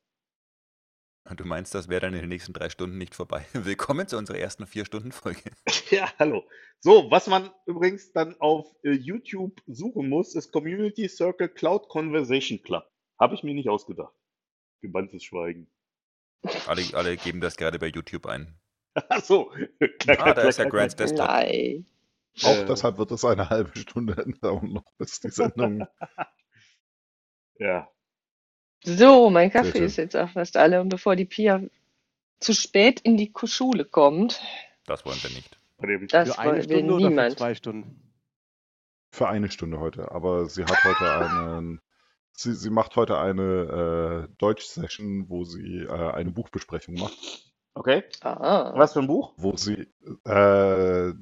Und 1.24 1.40
du 1.40 1.44
meinst, 1.44 1.74
das 1.74 1.88
wäre 1.88 2.00
dann 2.02 2.14
in 2.14 2.20
den 2.20 2.28
nächsten 2.28 2.52
drei 2.52 2.68
Stunden 2.68 2.98
nicht 2.98 3.14
vorbei. 3.14 3.44
Willkommen 3.54 4.06
zu 4.08 4.18
unserer 4.18 4.38
ersten 4.38 4.66
Vier-Stunden-Folge. 4.66 5.50
Ja, 5.90 6.12
hallo. 6.18 6.44
So, 6.80 7.10
was 7.10 7.26
man 7.26 7.50
übrigens 7.66 8.12
dann 8.12 8.38
auf 8.40 8.66
äh, 8.82 8.90
YouTube 8.90 9.62
suchen 9.66 10.08
muss, 10.08 10.34
ist 10.34 10.52
Community 10.52 11.08
Circle 11.08 11.48
Cloud 11.48 11.88
Conversation 11.88 12.62
Club. 12.62 12.84
Habe 13.18 13.34
ich 13.34 13.42
mir 13.42 13.54
nicht 13.54 13.68
ausgedacht. 13.68 14.14
Gebanntes 14.82 15.24
Schweigen. 15.24 15.70
Alle, 16.66 16.83
alle 16.94 17.16
geben 17.16 17.40
das 17.40 17.57
gerade 17.57 17.79
bei 17.79 17.88
YouTube 17.88 18.27
ein. 18.27 18.55
Ach 19.09 19.22
so. 19.22 19.53
Klack, 19.98 20.20
Ah, 20.20 20.35
da 20.35 20.42
ist 20.42 20.59
ja 20.59 20.68
Grants. 20.68 20.96
Desktop. 20.96 21.27
Nein. 21.27 21.87
Auch 22.42 22.57
Äh. 22.57 22.64
deshalb 22.66 22.98
wird 22.98 23.11
es 23.11 23.24
eine 23.24 23.51
halbe 23.51 23.77
Stunde 23.79 24.14
dauern, 24.40 24.72
noch 24.72 24.92
bis 24.98 25.20
die 25.20 25.31
Sendung. 25.31 25.87
Ja. 27.59 27.88
So, 28.85 29.31
mein 29.31 29.51
Kaffee 29.51 29.72
Bitte. 29.72 29.85
ist 29.85 29.96
jetzt 29.96 30.16
auch 30.16 30.31
fast 30.31 30.57
alle. 30.57 30.81
Und 30.81 30.90
bevor 30.90 31.16
die 31.16 31.24
Pia 31.24 31.61
zu 32.38 32.55
spät 32.55 33.01
in 33.01 33.16
die 33.16 33.33
Schule 33.44 33.85
kommt, 33.85 34.40
Das 34.87 35.05
wollen 35.05 35.18
wir 35.20 35.31
nicht. 35.31 35.59
Das 36.12 36.35
Für 36.35 36.38
eine 36.38 36.62
Stunde 36.62 36.92
oder 36.94 37.03
für 37.05 37.09
niemand. 37.11 37.38
zwei 37.38 37.55
Stunden? 37.57 38.12
Für 39.11 39.29
eine 39.29 39.51
Stunde 39.51 39.81
heute. 39.81 40.12
Aber 40.12 40.46
sie 40.46 40.62
hat 40.64 40.85
heute 40.85 41.11
einen. 41.57 41.81
Sie, 42.40 42.55
sie 42.55 42.70
macht 42.70 42.94
heute 42.94 43.18
eine 43.18 44.29
äh, 44.29 44.35
Deutsch-Session, 44.38 45.29
wo 45.29 45.42
sie 45.42 45.79
äh, 45.79 46.12
eine 46.12 46.31
Buchbesprechung 46.31 46.94
macht. 46.94 47.18
Okay. 47.74 48.05
Ah. 48.20 48.72
Was 48.77 48.92
für 48.92 49.01
ein 49.01 49.09
Buch? 49.09 49.35
Wo 49.37 49.57
sie 49.57 49.74
äh, 49.74 49.88
der 50.24 51.16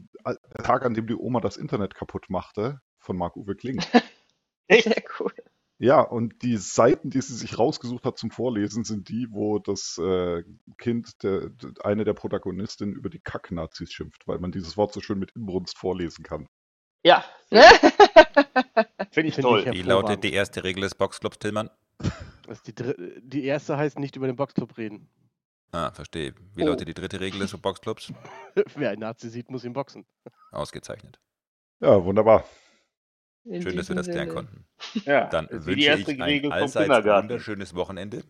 Tag, 0.62 0.84
an 0.84 0.92
dem 0.92 1.06
die 1.06 1.14
Oma 1.14 1.40
das 1.40 1.56
Internet 1.56 1.94
kaputt 1.94 2.26
machte, 2.28 2.82
von 2.98 3.16
Marc-Uwe 3.16 3.56
Kling. 3.56 3.80
Echt? 4.66 4.84
Sehr 4.84 5.02
cool. 5.18 5.32
Ja, 5.78 6.02
und 6.02 6.42
die 6.42 6.58
Seiten, 6.58 7.08
die 7.08 7.22
sie 7.22 7.34
sich 7.34 7.58
rausgesucht 7.58 8.04
hat 8.04 8.18
zum 8.18 8.30
Vorlesen, 8.30 8.84
sind 8.84 9.08
die, 9.08 9.28
wo 9.30 9.58
das 9.58 9.96
äh, 9.96 10.42
Kind, 10.76 11.22
der, 11.22 11.48
der, 11.48 11.72
eine 11.82 12.04
der 12.04 12.12
Protagonistinnen, 12.12 12.94
über 12.94 13.08
die 13.08 13.20
Kack-Nazis 13.20 13.90
schimpft, 13.90 14.28
weil 14.28 14.38
man 14.38 14.52
dieses 14.52 14.76
Wort 14.76 14.92
so 14.92 15.00
schön 15.00 15.18
mit 15.18 15.30
Inbrunst 15.34 15.78
vorlesen 15.78 16.24
kann. 16.24 16.46
Ja. 17.04 17.24
Finde 19.10 19.28
ich 19.28 19.36
toll. 19.36 19.64
ich 19.66 19.72
Wie 19.72 19.82
lautet 19.82 20.24
die 20.24 20.32
erste 20.32 20.64
Regel 20.64 20.82
des 20.82 20.94
Boxclubs, 20.94 21.38
Tillmann? 21.38 21.70
Die, 22.66 22.74
die 23.20 23.44
erste 23.44 23.76
heißt 23.76 23.98
nicht 23.98 24.16
über 24.16 24.26
den 24.26 24.36
Boxclub 24.36 24.76
reden. 24.76 25.08
Ah, 25.72 25.90
verstehe. 25.90 26.34
Wie 26.54 26.62
Oh. 26.64 26.68
lautet 26.68 26.88
die 26.88 26.94
dritte 26.94 27.20
Regel 27.20 27.40
des 27.40 27.56
Boxclubs? 27.56 28.12
Wer 28.76 28.90
einen 28.90 29.00
Nazi 29.00 29.28
sieht, 29.30 29.50
muss 29.50 29.64
ihn 29.64 29.72
boxen. 29.72 30.06
Ausgezeichnet. 30.52 31.20
Ja, 31.80 32.02
wunderbar. 32.04 32.44
In 33.44 33.62
Schön, 33.62 33.76
dass 33.76 33.88
wir 33.88 33.96
das 33.96 34.08
klären 34.08 34.28
konnten. 34.28 34.66
Ja. 35.04 35.26
Dann 35.28 35.48
wünsche 35.50 35.92
ich 35.94 36.20
ein 36.20 36.52
allseits 36.52 36.88
wunderschönes 37.04 37.74
Wochenende 37.74 38.24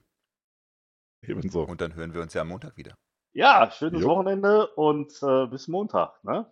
Ebenso. 1.22 1.62
und 1.62 1.81
dann 1.81 1.94
hören 1.94 2.12
wir 2.12 2.20
uns 2.20 2.35
ja 2.35 2.42
am 2.42 2.48
Montag 2.48 2.76
wieder. 2.76 2.96
Ja, 3.33 3.70
schönes 3.70 4.02
Jo. 4.02 4.09
Wochenende 4.09 4.66
und 4.74 5.12
äh, 5.22 5.46
bis 5.46 5.68
Montag. 5.68 6.22
Ne? 6.24 6.50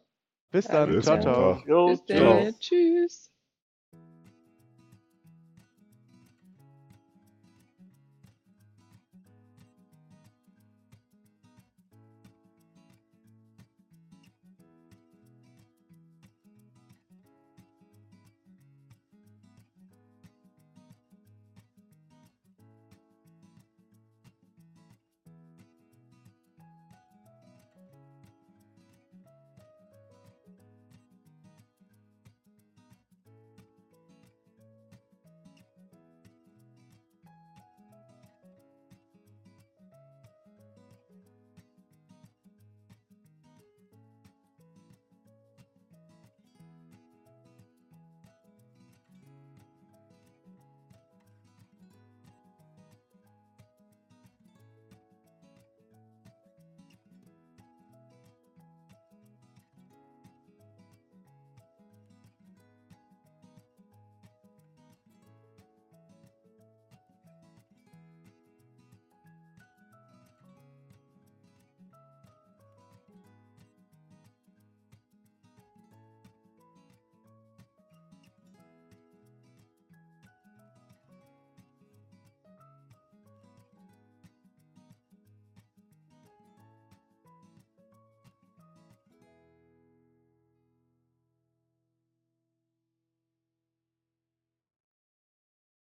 Bis 0.54 0.68
dann. 0.68 0.94
Bis 0.94 1.04
ciao, 1.04 1.18
ciao. 1.18 1.62
Jo, 1.66 1.88
Bis 1.88 2.04
ciao. 2.06 2.44
dann. 2.44 2.54
Tschüss. 2.60 3.34